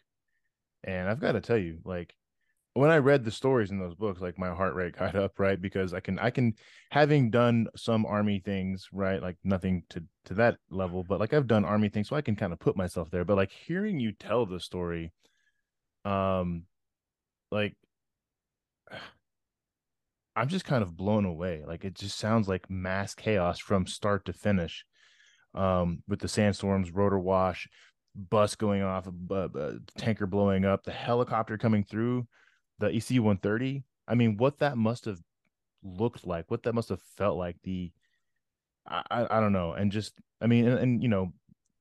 and 0.84 1.08
I've 1.08 1.20
got 1.20 1.32
to 1.32 1.40
tell 1.40 1.56
you, 1.56 1.78
like 1.84 2.14
when 2.74 2.90
I 2.90 2.98
read 2.98 3.24
the 3.24 3.30
stories 3.30 3.70
in 3.70 3.78
those 3.78 3.94
books, 3.94 4.20
like 4.20 4.38
my 4.38 4.50
heart 4.50 4.74
rate 4.74 4.96
got 4.96 5.14
up, 5.16 5.38
right? 5.38 5.60
Because 5.60 5.94
I 5.94 6.00
can, 6.00 6.18
I 6.18 6.30
can, 6.30 6.54
having 6.90 7.30
done 7.30 7.68
some 7.76 8.04
army 8.06 8.40
things, 8.44 8.88
right? 8.92 9.22
Like 9.22 9.36
nothing 9.42 9.84
to 9.90 10.04
to 10.26 10.34
that 10.34 10.56
level, 10.70 11.04
but 11.04 11.20
like 11.20 11.32
I've 11.32 11.46
done 11.46 11.64
army 11.64 11.88
things, 11.88 12.08
so 12.08 12.16
I 12.16 12.22
can 12.22 12.36
kind 12.36 12.52
of 12.52 12.58
put 12.58 12.76
myself 12.76 13.10
there. 13.10 13.24
But 13.24 13.36
like 13.36 13.50
hearing 13.50 14.00
you 14.00 14.12
tell 14.12 14.46
the 14.46 14.60
story 14.60 15.12
um 16.04 16.64
like 17.50 17.74
i'm 20.36 20.48
just 20.48 20.64
kind 20.64 20.82
of 20.82 20.96
blown 20.96 21.24
away 21.24 21.62
like 21.66 21.84
it 21.84 21.94
just 21.94 22.18
sounds 22.18 22.48
like 22.48 22.68
mass 22.68 23.14
chaos 23.14 23.58
from 23.58 23.86
start 23.86 24.24
to 24.24 24.32
finish 24.32 24.84
um 25.54 26.02
with 26.08 26.18
the 26.20 26.28
sandstorms 26.28 26.90
rotor 26.90 27.18
wash 27.18 27.68
bus 28.16 28.54
going 28.54 28.82
off 28.82 29.08
a, 29.30 29.78
tanker 29.96 30.26
blowing 30.26 30.64
up 30.64 30.82
the 30.84 30.92
helicopter 30.92 31.56
coming 31.56 31.84
through 31.84 32.26
the 32.78 32.88
ec-130 32.88 33.82
i 34.08 34.14
mean 34.14 34.36
what 34.36 34.58
that 34.58 34.76
must 34.76 35.04
have 35.04 35.20
looked 35.82 36.26
like 36.26 36.50
what 36.50 36.62
that 36.62 36.74
must 36.74 36.88
have 36.88 37.02
felt 37.16 37.36
like 37.36 37.56
the 37.62 37.92
i 38.86 39.02
i, 39.10 39.38
I 39.38 39.40
don't 39.40 39.52
know 39.52 39.72
and 39.72 39.92
just 39.92 40.14
i 40.40 40.46
mean 40.46 40.66
and, 40.66 40.78
and 40.78 41.02
you 41.02 41.08
know 41.08 41.32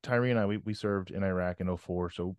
tyree 0.01 0.31
and 0.31 0.39
i 0.39 0.45
we, 0.45 0.57
we 0.57 0.73
served 0.73 1.11
in 1.11 1.23
iraq 1.23 1.61
in 1.61 1.75
04 1.77 2.11
so 2.11 2.35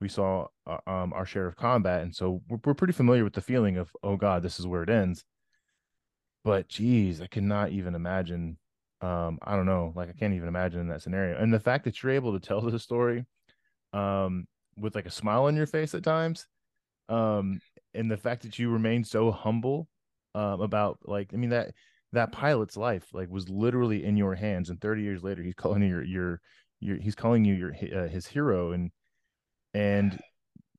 we 0.00 0.08
saw 0.08 0.46
uh, 0.66 0.78
um, 0.86 1.12
our 1.12 1.26
share 1.26 1.46
of 1.46 1.56
combat, 1.56 2.02
and 2.02 2.14
so 2.14 2.42
we're, 2.48 2.58
we're 2.64 2.74
pretty 2.74 2.92
familiar 2.92 3.24
with 3.24 3.32
the 3.32 3.40
feeling 3.40 3.76
of 3.76 3.90
oh 4.02 4.16
god, 4.16 4.42
this 4.42 4.60
is 4.60 4.66
where 4.66 4.82
it 4.82 4.90
ends. 4.90 5.24
But 6.44 6.68
geez, 6.68 7.20
I 7.20 7.26
cannot 7.26 7.70
even 7.70 7.94
imagine. 7.94 8.58
Um, 9.00 9.38
I 9.42 9.54
don't 9.54 9.66
know, 9.66 9.92
like 9.94 10.08
I 10.08 10.12
can't 10.12 10.34
even 10.34 10.48
imagine 10.48 10.80
in 10.80 10.88
that 10.88 11.02
scenario. 11.02 11.38
And 11.38 11.54
the 11.54 11.60
fact 11.60 11.84
that 11.84 12.02
you're 12.02 12.12
able 12.12 12.38
to 12.38 12.46
tell 12.46 12.60
the 12.70 12.78
story, 12.78 13.24
um, 13.92 14.46
with 14.76 14.94
like 14.94 15.06
a 15.06 15.10
smile 15.10 15.44
on 15.44 15.56
your 15.56 15.66
face 15.66 15.94
at 15.94 16.02
times, 16.02 16.46
um, 17.08 17.60
and 17.98 18.10
the 18.10 18.16
fact 18.16 18.42
that 18.42 18.58
you 18.58 18.70
remain 18.70 19.04
so 19.04 19.30
humble, 19.30 19.88
um, 20.34 20.60
about 20.60 20.98
like 21.04 21.30
I 21.32 21.36
mean 21.36 21.50
that 21.50 21.72
that 22.12 22.32
pilot's 22.32 22.76
life 22.76 23.06
like 23.12 23.28
was 23.28 23.48
literally 23.48 24.04
in 24.04 24.16
your 24.16 24.34
hands, 24.34 24.70
and 24.70 24.80
30 24.80 25.02
years 25.02 25.22
later, 25.22 25.42
he's 25.42 25.54
calling 25.54 25.82
you 25.82 25.88
your 25.88 26.04
your 26.04 26.40
your 26.80 26.96
he's 26.98 27.14
calling 27.14 27.44
you 27.44 27.54
your 27.54 27.72
uh, 27.72 28.08
his 28.08 28.26
hero 28.26 28.72
and 28.72 28.90
and 29.74 30.18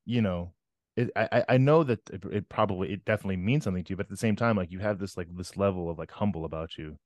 you 0.05 0.21
know 0.21 0.53
it, 0.95 1.12
I, 1.15 1.43
I 1.47 1.58
know 1.58 1.84
that 1.84 2.10
it, 2.10 2.23
it, 2.25 2.49
probably 2.49 2.91
it 2.91 3.05
definitely 3.05 3.38
means 3.38 3.63
something 3.63 3.84
to 3.84 3.89
you 3.91 3.97
but 3.97 4.08
at 4.08 4.10
the 4.10 4.17
same 4.17 4.36
time 4.36 4.58
like 4.58 4.71
you 4.71 4.79
have 4.79 4.99
this 4.99 5.15
like 5.15 5.27
this 5.36 5.55
level 5.55 5.89
of 5.89 5.97
like 5.97 6.12
humble 6.12 6.45
about 6.45 6.77
you. 6.77 6.97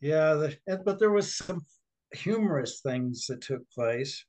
Yeah 0.00 0.34
the, 0.34 0.82
but 0.84 0.98
there 0.98 1.10
was 1.10 1.36
some 1.36 1.62
humorous 2.12 2.80
things 2.80 3.26
that 3.26 3.40
took 3.40 3.68
place. 3.70 4.24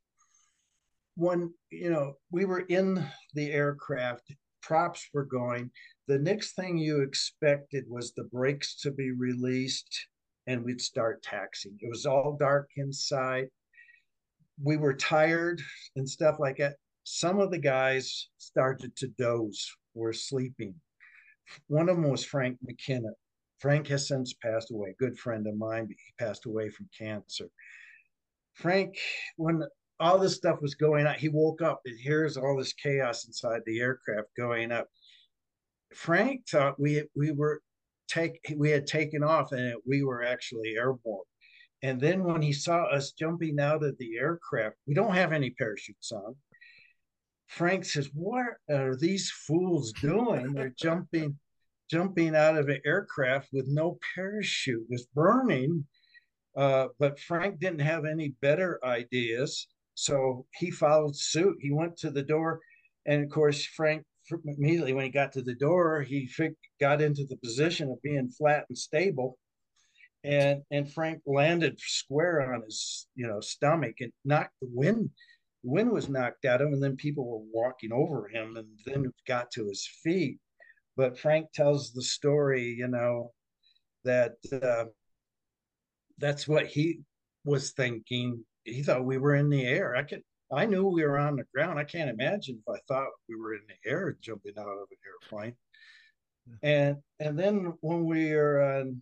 When 1.16 1.54
you 1.70 1.90
know 1.90 2.14
we 2.32 2.46
were 2.46 2.66
in 2.70 3.06
the 3.34 3.52
aircraft 3.52 4.34
props 4.62 5.08
were 5.14 5.26
going 5.26 5.70
the 6.08 6.20
next 6.20 6.56
thing 6.56 6.78
you 6.78 7.02
expected 7.02 7.86
was 7.88 8.14
the 8.14 8.24
brakes 8.26 8.76
to 8.82 8.92
be 8.92 9.12
released 9.12 10.08
and 10.48 10.64
we'd 10.64 10.82
start 10.82 11.22
taxiing 11.24 11.78
it 11.80 11.90
was 11.90 12.06
all 12.06 12.38
dark 12.40 12.70
inside 12.78 13.48
we 14.64 14.78
were 14.78 14.94
tired 14.94 15.62
and 15.96 16.08
stuff 16.08 16.40
like 16.40 16.58
that. 16.58 16.76
Some 17.04 17.40
of 17.40 17.52
the 17.52 17.60
guys 17.60 18.28
started 18.38 18.96
to 18.98 19.08
doze, 19.08 19.72
were 19.94 20.14
sleeping. 20.14 20.76
One 21.68 21.90
of 21.90 21.96
them 21.96 22.10
was 22.10 22.26
Frank 22.26 22.58
McKenna. 22.62 23.10
Frank 23.60 23.88
has 23.88 24.08
since 24.08 24.34
passed 24.34 24.72
away, 24.72 24.92
a 24.92 25.04
good 25.04 25.18
friend 25.18 25.48
of 25.48 25.58
mine, 25.58 25.88
but 25.88 25.96
he 25.98 26.26
passed 26.26 26.46
away 26.46 26.70
from 26.70 26.90
cancer. 26.98 27.50
Frank, 28.54 28.98
when 29.38 29.64
all 30.00 30.18
this 30.18 30.36
stuff 30.36 30.62
was 30.62 30.76
going 30.76 31.06
on, 31.06 31.16
he 31.16 31.30
woke 31.30 31.62
up 31.62 31.82
and 31.86 31.98
here's 32.00 32.38
all 32.38 32.58
this 32.58 32.74
chaos 32.74 33.26
inside 33.26 33.62
the 33.66 33.80
aircraft 33.80 34.28
going 34.38 34.72
up. 34.72 34.88
Frank 35.94 36.48
thought 36.48 36.80
we 36.80 37.04
we 37.16 37.32
were 37.32 37.62
take 38.08 38.40
we 38.58 38.70
had 38.70 38.88
taken 38.88 39.24
off 39.24 39.52
and 39.52 39.76
we 39.86 40.04
were 40.04 40.24
actually 40.24 40.76
airborne. 40.76 41.24
And 41.82 42.00
then 42.00 42.24
when 42.24 42.42
he 42.42 42.52
saw 42.52 42.84
us 42.86 43.14
jumping 43.14 43.60
out 43.60 43.84
of 43.84 43.98
the 43.98 44.18
aircraft, 44.18 44.76
we 44.86 44.94
don't 44.94 45.14
have 45.14 45.32
any 45.32 45.52
parachutes 45.52 46.12
on. 46.12 46.36
Frank 47.48 47.86
says, 47.86 48.10
"What 48.14 48.58
are 48.70 48.96
these 48.96 49.32
fools 49.32 49.94
doing? 49.94 50.54
They're 50.54 50.74
jumping, 50.78 51.40
jumping 51.90 52.36
out 52.36 52.58
of 52.58 52.70
an 52.70 52.82
aircraft 52.86 53.50
with 53.54 53.68
no 53.68 53.98
parachute. 54.16 54.86
It's 54.90 55.06
burning." 55.16 55.86
Uh, 56.56 56.88
but 57.00 57.20
Frank 57.20 57.60
didn't 57.60 57.80
have 57.80 58.06
any 58.06 58.30
better 58.42 58.84
ideas, 58.84 59.68
so 60.00 60.46
he 60.56 60.72
followed 60.72 61.16
suit. 61.16 61.58
He 61.60 61.72
went 61.72 61.98
to 61.98 62.10
the 62.10 62.24
door, 62.24 62.60
and 63.06 63.24
of 63.24 63.30
course, 63.30 63.66
Frank 63.66 64.04
immediately 64.46 64.94
when 64.94 65.06
he 65.06 65.12
got 65.12 65.32
to 65.34 65.42
the 65.42 65.56
door, 65.56 66.02
he 66.02 66.30
got 66.80 67.02
into 67.02 67.26
the 67.26 67.38
position 67.38 67.90
of 67.90 68.02
being 68.04 68.30
flat 68.30 68.66
and 68.70 68.78
stable 68.78 69.38
and 70.24 70.62
and 70.72 70.92
Frank 70.92 71.22
landed 71.26 71.80
square 71.80 72.54
on 72.54 72.64
his 72.64 73.08
you 73.16 73.28
know 73.28 73.40
stomach 73.40 73.96
and 74.00 74.12
knocked 74.26 74.56
the 74.62 74.70
wind. 74.72 75.10
The 75.64 75.72
wind 75.72 75.92
was 75.92 76.10
knocked 76.10 76.46
out 76.46 76.62
of 76.62 76.68
him, 76.68 76.74
and 76.74 76.84
then 76.84 76.96
people 76.96 77.26
were 77.26 77.46
walking 77.52 77.92
over 77.92 78.28
him, 78.28 78.56
and 78.58 78.68
then 78.86 79.12
got 79.28 79.52
to 79.52 79.68
his 79.68 79.88
feet. 80.04 80.38
But 80.96 81.18
Frank 81.18 81.48
tells 81.54 81.92
the 81.92 82.02
story, 82.02 82.64
you 82.64 82.88
know, 82.88 83.32
that 84.04 84.36
uh, 84.52 84.86
that's 86.18 86.48
what 86.48 86.68
he 86.68 87.02
was 87.46 87.72
thinking. 87.72 88.44
He 88.64 88.84
thought 88.84 89.06
we 89.06 89.18
were 89.18 89.36
in 89.36 89.50
the 89.50 89.66
air. 89.66 89.96
I 89.96 90.04
could, 90.04 90.22
I 90.52 90.66
knew 90.66 90.88
we 90.88 91.04
were 91.04 91.18
on 91.18 91.36
the 91.36 91.46
ground. 91.54 91.80
I 91.80 91.84
can't 91.84 92.10
imagine 92.10 92.62
if 92.66 92.74
I 92.74 92.80
thought 92.88 93.08
we 93.28 93.36
were 93.36 93.54
in 93.54 93.62
the 93.68 93.90
air 93.90 94.18
jumping 94.22 94.54
out 94.58 94.68
of 94.68 94.88
an 94.92 94.98
airplane. 95.08 95.56
And 96.64 96.98
and 97.20 97.38
then 97.38 97.74
when 97.82 98.06
we 98.06 98.34
are 98.34 98.62
on 98.62 99.02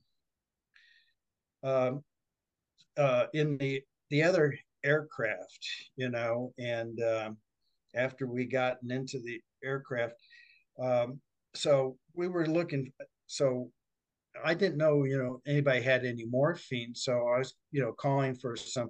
um, 1.64 2.04
uh, 2.98 3.26
in 3.34 3.58
the 3.58 3.82
the 4.10 4.24
other 4.24 4.58
aircraft, 4.84 5.66
you 5.96 6.10
know, 6.10 6.54
and 6.60 7.00
um, 7.02 7.38
after 7.96 8.28
we 8.28 8.46
gotten 8.46 8.92
into 8.92 9.20
the 9.20 9.40
aircraft, 9.64 10.16
um, 10.82 11.20
so 11.56 11.98
we 12.14 12.28
were 12.28 12.48
looking. 12.48 12.92
So 13.28 13.72
I 14.44 14.54
didn't 14.54 14.78
know, 14.78 15.04
you 15.04 15.18
know, 15.18 15.42
anybody 15.48 15.82
had 15.82 16.06
any 16.06 16.26
morphine, 16.26 16.94
so 16.96 17.14
I 17.14 17.40
was, 17.40 17.54
you 17.72 17.82
know, 17.82 17.94
calling 17.94 18.36
for 18.36 18.56
some, 18.56 18.90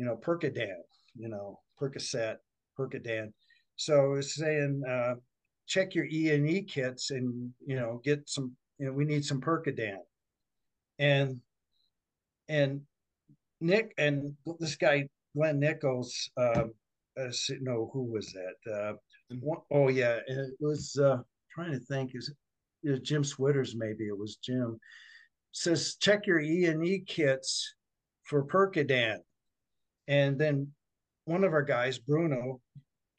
you 0.00 0.06
know, 0.06 0.16
Percodan, 0.16 0.80
you 1.14 1.28
know, 1.28 1.60
Percocet, 1.78 2.36
Percodan. 2.78 3.34
So 3.76 4.14
it's 4.14 4.34
saying, 4.34 4.82
uh, 4.88 5.16
check 5.66 5.94
your 5.94 6.06
E 6.06 6.30
and 6.30 6.48
E 6.48 6.62
kits 6.62 7.10
and 7.10 7.52
you 7.66 7.76
know 7.76 8.00
get 8.02 8.26
some. 8.26 8.56
You 8.78 8.86
know, 8.86 8.92
we 8.92 9.04
need 9.04 9.26
some 9.26 9.42
Percodan, 9.42 9.98
and 10.98 11.38
and 12.48 12.80
Nick 13.60 13.92
and 13.98 14.34
this 14.58 14.76
guy 14.76 15.06
Glenn 15.36 15.60
Nichols. 15.60 16.30
Um, 16.38 16.72
uh, 17.20 17.30
no, 17.60 17.90
who 17.92 18.04
was 18.04 18.32
that? 18.32 18.72
Uh, 18.72 18.92
one, 19.40 19.60
oh 19.70 19.88
yeah, 19.88 20.20
it 20.26 20.54
was. 20.60 20.96
Uh, 20.96 21.18
trying 21.52 21.72
to 21.72 21.80
think. 21.80 22.12
Is 22.14 22.32
it 22.82 22.90
was 22.90 23.00
Jim 23.00 23.22
Switters? 23.22 23.76
Maybe 23.76 24.06
it 24.06 24.16
was 24.16 24.36
Jim. 24.36 24.78
Says 25.52 25.96
check 26.00 26.26
your 26.26 26.40
E 26.40 26.64
and 26.64 26.82
E 26.86 27.04
kits 27.06 27.74
for 28.22 28.46
Percodan, 28.46 29.18
and 30.10 30.36
then 30.36 30.66
one 31.24 31.44
of 31.44 31.52
our 31.52 31.62
guys, 31.62 31.98
Bruno, 31.98 32.60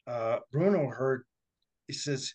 uh, 0.06 0.40
Bruno 0.52 0.86
heard. 0.88 1.24
He 1.88 1.94
says, 1.94 2.34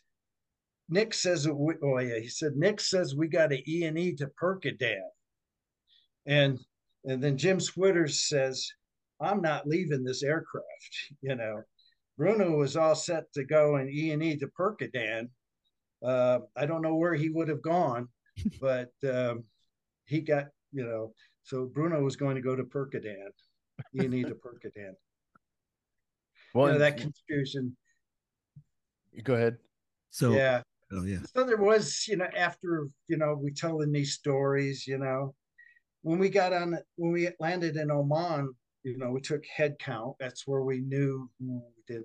Nick 0.89 1.13
says, 1.13 1.47
we, 1.47 1.75
oh 1.83 1.99
yeah, 1.99 2.19
he 2.19 2.27
said 2.27 2.53
Nick 2.55 2.81
says 2.81 3.15
we 3.15 3.27
got 3.27 3.53
an 3.53 3.61
E 3.67 3.83
and 3.83 3.97
E 3.97 4.15
to 4.15 4.27
Percodan, 4.41 5.09
and 6.25 6.59
and 7.05 7.23
then 7.23 7.37
Jim 7.37 7.59
Switters 7.59 8.27
says, 8.27 8.67
I'm 9.21 9.41
not 9.41 9.67
leaving 9.67 10.03
this 10.03 10.23
aircraft. 10.23 10.65
You 11.21 11.35
know, 11.35 11.61
Bruno 12.17 12.57
was 12.57 12.75
all 12.75 12.95
set 12.95 13.31
to 13.33 13.43
go 13.43 13.77
in 13.77 13.89
E 13.89 14.11
and 14.11 14.23
E 14.23 14.37
to 14.37 14.47
Percodan. 14.47 15.29
Uh, 16.03 16.39
I 16.55 16.65
don't 16.65 16.81
know 16.81 16.95
where 16.95 17.13
he 17.13 17.29
would 17.29 17.47
have 17.47 17.61
gone, 17.61 18.07
but 18.61 18.89
um, 19.07 19.43
he 20.05 20.21
got 20.21 20.45
you 20.71 20.83
know. 20.83 21.13
So 21.43 21.65
Bruno 21.65 22.01
was 22.01 22.15
going 22.15 22.35
to 22.35 22.41
go 22.41 22.55
to 22.55 22.63
Percodan, 22.63 23.29
E 23.95 24.07
need 24.07 24.27
to 24.27 24.35
Percodan. 24.35 24.93
Well, 26.53 26.67
you 26.67 26.73
know, 26.73 26.79
that 26.79 26.97
confusion. 26.97 27.75
Go 29.23 29.33
ahead. 29.33 29.57
So 30.09 30.31
yeah, 30.33 30.61
oh 30.91 31.03
yeah. 31.03 31.19
So 31.35 31.43
there 31.43 31.57
was, 31.57 32.07
you 32.07 32.17
know, 32.17 32.27
after 32.35 32.87
you 33.07 33.17
know 33.17 33.39
we 33.41 33.51
telling 33.51 33.91
these 33.91 34.13
stories, 34.13 34.87
you 34.87 34.97
know, 34.97 35.33
when 36.01 36.19
we 36.19 36.29
got 36.29 36.53
on 36.53 36.77
when 36.95 37.11
we 37.11 37.29
landed 37.39 37.75
in 37.75 37.91
Oman, 37.91 38.53
you 38.83 38.97
know, 38.97 39.11
we 39.11 39.21
took 39.21 39.45
head 39.45 39.77
count. 39.79 40.15
That's 40.19 40.47
where 40.47 40.61
we 40.61 40.79
knew 40.79 41.29
we 41.39 41.59
did. 41.87 42.03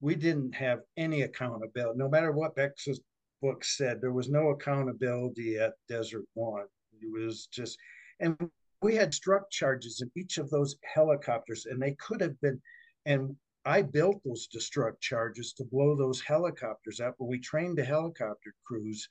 We 0.00 0.14
didn't 0.14 0.54
have 0.54 0.80
any 0.96 1.22
accountability. 1.22 1.98
No 1.98 2.08
matter 2.08 2.32
what 2.32 2.56
Bex's 2.56 3.00
book 3.40 3.64
said, 3.64 4.00
there 4.00 4.12
was 4.12 4.28
no 4.28 4.50
accountability 4.50 5.58
at 5.58 5.72
Desert 5.88 6.24
One. 6.34 6.66
It 7.00 7.10
was 7.10 7.46
just, 7.46 7.76
and 8.20 8.36
we 8.82 8.96
had 8.96 9.14
struck 9.14 9.50
charges 9.50 10.02
in 10.02 10.10
each 10.20 10.38
of 10.38 10.50
those 10.50 10.76
helicopters, 10.94 11.66
and 11.66 11.80
they 11.80 11.92
could 11.92 12.20
have 12.20 12.38
been. 12.40 12.60
And 13.06 13.36
I 13.64 13.82
built 13.82 14.20
those 14.24 14.48
destruct 14.54 15.00
charges 15.00 15.52
to 15.54 15.64
blow 15.64 15.96
those 15.96 16.20
helicopters 16.20 17.00
up. 17.00 17.14
But 17.18 17.26
we 17.26 17.38
trained 17.38 17.78
the 17.78 17.84
helicopter 17.84 18.52
crews, 18.66 19.08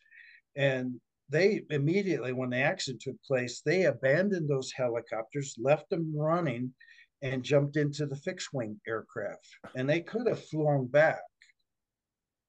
and 0.56 1.00
they 1.30 1.62
immediately, 1.70 2.34
when 2.34 2.50
the 2.50 2.58
accident 2.58 3.02
took 3.02 3.22
place, 3.24 3.62
they 3.62 3.86
abandoned 3.86 4.50
those 4.50 4.72
helicopters, 4.74 5.56
left 5.58 5.90
them 5.90 6.14
running, 6.16 6.74
and 7.22 7.44
jumped 7.44 7.78
into 7.78 8.06
the 8.06 8.18
fixed 8.18 8.50
wing 8.52 8.80
aircraft. 8.88 9.48
And 9.76 9.90
they 9.90 10.02
could 10.02 10.28
have 10.28 10.44
flown 10.46 10.88
back, 10.88 11.22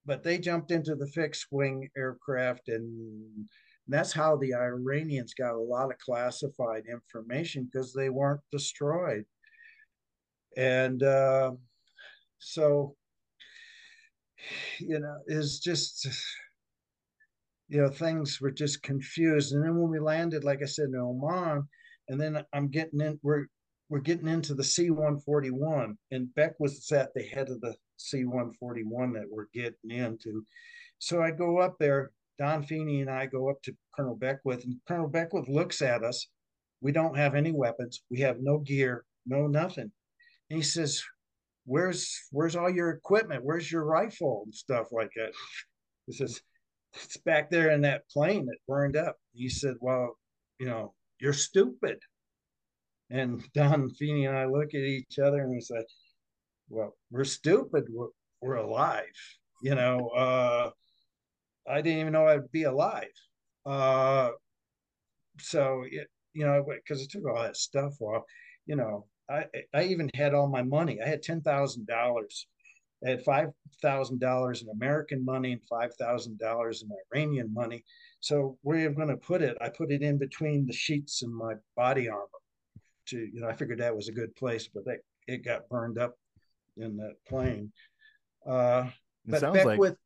but 0.04 0.24
they 0.24 0.38
jumped 0.38 0.72
into 0.72 0.96
the 0.96 1.06
fixed 1.06 1.46
wing 1.52 1.88
aircraft. 1.96 2.68
And 2.68 3.48
that's 3.92 4.12
how 4.12 4.36
the 4.36 4.54
Iranians 4.54 5.34
got 5.34 5.54
a 5.54 5.60
lot 5.60 5.90
of 5.90 5.98
classified 5.98 6.84
information 6.90 7.68
because 7.70 7.92
they 7.92 8.10
weren't 8.10 8.40
destroyed. 8.50 9.24
And 10.56 11.02
uh, 11.02 11.52
so, 12.38 12.96
you 14.78 15.00
know, 15.00 15.18
it's 15.26 15.58
just, 15.58 16.06
you 17.68 17.80
know, 17.80 17.88
things 17.88 18.40
were 18.40 18.50
just 18.50 18.82
confused. 18.82 19.52
And 19.52 19.64
then 19.64 19.76
when 19.76 19.90
we 19.90 19.98
landed, 19.98 20.44
like 20.44 20.62
I 20.62 20.66
said, 20.66 20.88
in 20.88 20.96
Oman, 20.96 21.66
and 22.08 22.20
then 22.20 22.44
I'm 22.52 22.68
getting 22.68 23.00
in, 23.00 23.18
we're 23.22 23.46
we're 23.88 24.00
getting 24.00 24.28
into 24.28 24.54
the 24.54 24.64
C-141, 24.64 25.94
and 26.12 26.34
Beck 26.34 26.58
was 26.58 26.90
at 26.92 27.12
the 27.14 27.24
head 27.24 27.50
of 27.50 27.60
the 27.60 27.74
C-141 27.98 29.12
that 29.12 29.26
we're 29.30 29.48
getting 29.52 29.90
into. 29.90 30.46
So 30.98 31.20
I 31.20 31.30
go 31.30 31.58
up 31.58 31.76
there. 31.78 32.10
Don 32.38 32.62
Feeney 32.62 33.00
and 33.00 33.10
I 33.10 33.26
go 33.26 33.50
up 33.50 33.62
to 33.62 33.76
Colonel 33.94 34.16
Beckwith, 34.16 34.64
and 34.64 34.76
Colonel 34.86 35.08
Beckwith 35.08 35.48
looks 35.48 35.82
at 35.82 36.02
us. 36.02 36.26
We 36.80 36.92
don't 36.92 37.16
have 37.16 37.34
any 37.34 37.52
weapons. 37.52 38.02
We 38.10 38.20
have 38.20 38.40
no 38.40 38.58
gear, 38.58 39.04
no 39.26 39.46
nothing. 39.46 39.90
And 40.50 40.56
he 40.56 40.62
says, 40.62 41.02
"Where's 41.64 42.18
where's 42.30 42.56
all 42.56 42.70
your 42.70 42.90
equipment? 42.90 43.44
Where's 43.44 43.70
your 43.70 43.84
rifle 43.84 44.42
and 44.44 44.54
stuff 44.54 44.88
like 44.92 45.10
that?" 45.16 45.32
He 46.06 46.12
says, 46.12 46.40
"It's 46.94 47.16
back 47.18 47.50
there 47.50 47.70
in 47.70 47.82
that 47.82 48.08
plane 48.08 48.46
that 48.46 48.58
burned 48.66 48.96
up." 48.96 49.16
He 49.32 49.48
said, 49.48 49.76
"Well, 49.80 50.18
you 50.58 50.66
know, 50.66 50.94
you're 51.20 51.32
stupid." 51.32 51.98
And 53.10 53.42
Don 53.52 53.90
Feeney 53.90 54.24
and 54.24 54.36
I 54.36 54.46
look 54.46 54.74
at 54.74 54.80
each 54.80 55.18
other 55.18 55.42
and 55.42 55.50
we 55.50 55.60
say, 55.60 55.84
well, 56.72 56.96
we're 57.10 57.24
stupid. 57.24 57.84
We're, 57.90 58.08
we're 58.40 58.54
alive. 58.56 59.04
You 59.62 59.74
know, 59.74 60.08
uh, 60.08 60.70
I 61.68 61.80
didn't 61.80 62.00
even 62.00 62.12
know 62.12 62.26
I'd 62.26 62.50
be 62.50 62.64
alive. 62.64 63.12
Uh, 63.64 64.30
so, 65.38 65.84
it, 65.90 66.08
you 66.32 66.44
know, 66.44 66.64
because 66.68 67.02
it 67.02 67.10
took 67.10 67.26
all 67.26 67.42
that 67.42 67.56
stuff 67.56 68.00
off, 68.00 68.24
you 68.66 68.76
know, 68.76 69.06
I, 69.30 69.46
I 69.74 69.84
even 69.84 70.10
had 70.14 70.34
all 70.34 70.48
my 70.48 70.62
money. 70.62 71.00
I 71.00 71.08
had 71.08 71.22
$10,000. 71.22 72.44
I 73.04 73.10
had 73.10 73.24
$5,000 73.24 74.62
in 74.62 74.68
American 74.68 75.24
money 75.24 75.52
and 75.52 75.60
$5,000 75.70 76.82
in 76.82 76.88
Iranian 77.12 77.52
money. 77.52 77.84
So 78.20 78.58
where 78.62 78.86
I'm 78.86 78.94
going 78.94 79.08
to 79.08 79.16
put 79.16 79.42
it, 79.42 79.56
I 79.60 79.68
put 79.68 79.90
it 79.90 80.02
in 80.02 80.18
between 80.18 80.66
the 80.66 80.72
sheets 80.72 81.22
and 81.22 81.34
my 81.34 81.54
body 81.76 82.08
armor 82.08 82.26
to 83.06 83.18
you 83.18 83.40
know 83.40 83.48
I 83.48 83.54
figured 83.54 83.80
that 83.80 83.94
was 83.94 84.08
a 84.08 84.12
good 84.12 84.34
place, 84.36 84.68
but 84.72 84.84
that 84.84 84.98
it 85.26 85.44
got 85.44 85.68
burned 85.68 85.98
up 85.98 86.14
in 86.76 86.96
that 86.98 87.16
plane. 87.28 87.72
Uh, 88.46 88.88
but 89.26 89.40
Beckwith 89.40 89.78
like... 89.78 89.96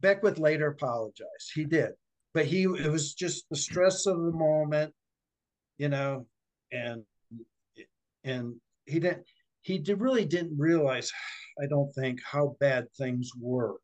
Beckwith 0.00 0.38
later 0.38 0.68
apologized. 0.68 1.52
He 1.54 1.64
did, 1.64 1.90
but 2.34 2.46
he 2.46 2.62
it 2.64 2.90
was 2.90 3.14
just 3.14 3.44
the 3.50 3.56
stress 3.56 4.06
of 4.06 4.16
the 4.16 4.32
moment, 4.32 4.94
you 5.78 5.88
know, 5.88 6.26
and 6.72 7.04
and 8.24 8.54
he 8.86 9.00
didn't 9.00 9.24
he 9.62 9.78
did, 9.78 10.00
really 10.00 10.24
didn't 10.24 10.58
realize 10.58 11.12
I 11.62 11.66
don't 11.66 11.92
think 11.92 12.20
how 12.24 12.56
bad 12.60 12.86
things 12.96 13.30
were 13.38 13.76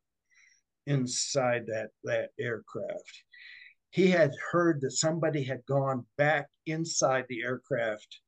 inside 0.87 1.65
that 1.67 1.89
that 2.03 2.29
aircraft. 2.39 3.23
He 3.91 4.07
had 4.07 4.31
heard 4.51 4.81
that 4.81 4.91
somebody 4.91 5.43
had 5.43 5.65
gone 5.67 6.05
back 6.17 6.47
inside 6.65 7.25
the 7.29 7.43
aircraft 7.43 8.19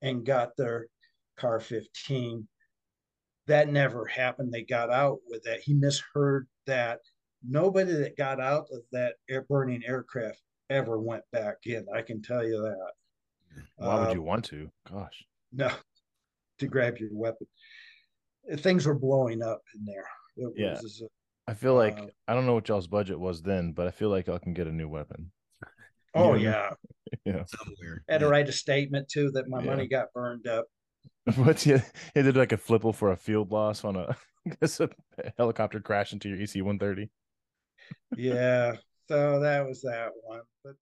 and 0.00 0.26
got 0.26 0.56
their 0.56 0.86
CAR-15. 1.38 2.46
That 3.46 3.68
never 3.68 4.06
happened. 4.06 4.52
They 4.52 4.62
got 4.62 4.90
out 4.90 5.18
with 5.28 5.42
that. 5.44 5.60
He 5.60 5.74
misheard 5.74 6.48
that. 6.66 7.00
Nobody 7.46 7.92
that 7.92 8.16
got 8.16 8.40
out 8.40 8.66
of 8.72 8.80
that 8.92 9.14
air 9.28 9.42
burning 9.48 9.82
aircraft 9.86 10.40
ever 10.70 10.98
went 10.98 11.22
back 11.32 11.56
in. 11.66 11.86
I 11.94 12.02
can 12.02 12.22
tell 12.22 12.44
you 12.44 12.62
that. 12.62 12.92
Why 13.76 13.98
would 13.98 14.08
uh, 14.08 14.14
you 14.14 14.22
want 14.22 14.44
to? 14.46 14.70
Gosh. 14.90 15.24
No, 15.52 15.70
to 16.58 16.66
grab 16.66 16.98
your 16.98 17.10
weapon. 17.12 17.46
Things 18.58 18.86
were 18.86 18.98
blowing 18.98 19.42
up 19.42 19.60
in 19.74 19.84
there. 19.84 20.06
It 20.36 20.52
yeah. 20.56 20.80
Was, 20.82 21.02
I 21.46 21.54
feel 21.54 21.74
like 21.74 21.98
uh, 21.98 22.06
I 22.26 22.34
don't 22.34 22.46
know 22.46 22.54
what 22.54 22.68
y'all's 22.68 22.86
budget 22.86 23.18
was 23.18 23.42
then, 23.42 23.72
but 23.72 23.86
I 23.86 23.90
feel 23.90 24.08
like 24.08 24.28
I 24.28 24.38
can 24.38 24.54
get 24.54 24.66
a 24.66 24.72
new 24.72 24.88
weapon. 24.88 25.30
Oh 26.14 26.34
yeah, 26.34 26.68
yeah. 27.24 27.42
Somewhere. 27.46 28.04
Had 28.06 28.20
to 28.20 28.28
write 28.28 28.46
a 28.46 28.52
statement 28.52 29.08
too 29.08 29.30
that 29.30 29.48
my 29.48 29.60
yeah. 29.60 29.70
money 29.70 29.86
got 29.88 30.12
burned 30.12 30.46
up. 30.46 30.66
What's 31.36 31.64
you? 31.64 31.80
He 32.12 32.20
did 32.20 32.36
like 32.36 32.52
a 32.52 32.58
FLIPL 32.58 32.94
for 32.94 33.12
a 33.12 33.16
field 33.16 33.50
loss 33.50 33.82
on 33.82 33.96
a, 33.96 34.14
a 34.60 34.90
helicopter 35.38 35.80
crash 35.80 36.12
into 36.12 36.28
your 36.28 36.38
EC 36.38 36.62
one 36.62 36.78
thirty. 36.78 37.08
Yeah, 38.16 38.76
so 39.08 39.40
that 39.40 39.66
was 39.66 39.82
that 39.82 40.10
one, 40.22 40.42
but. 40.64 40.74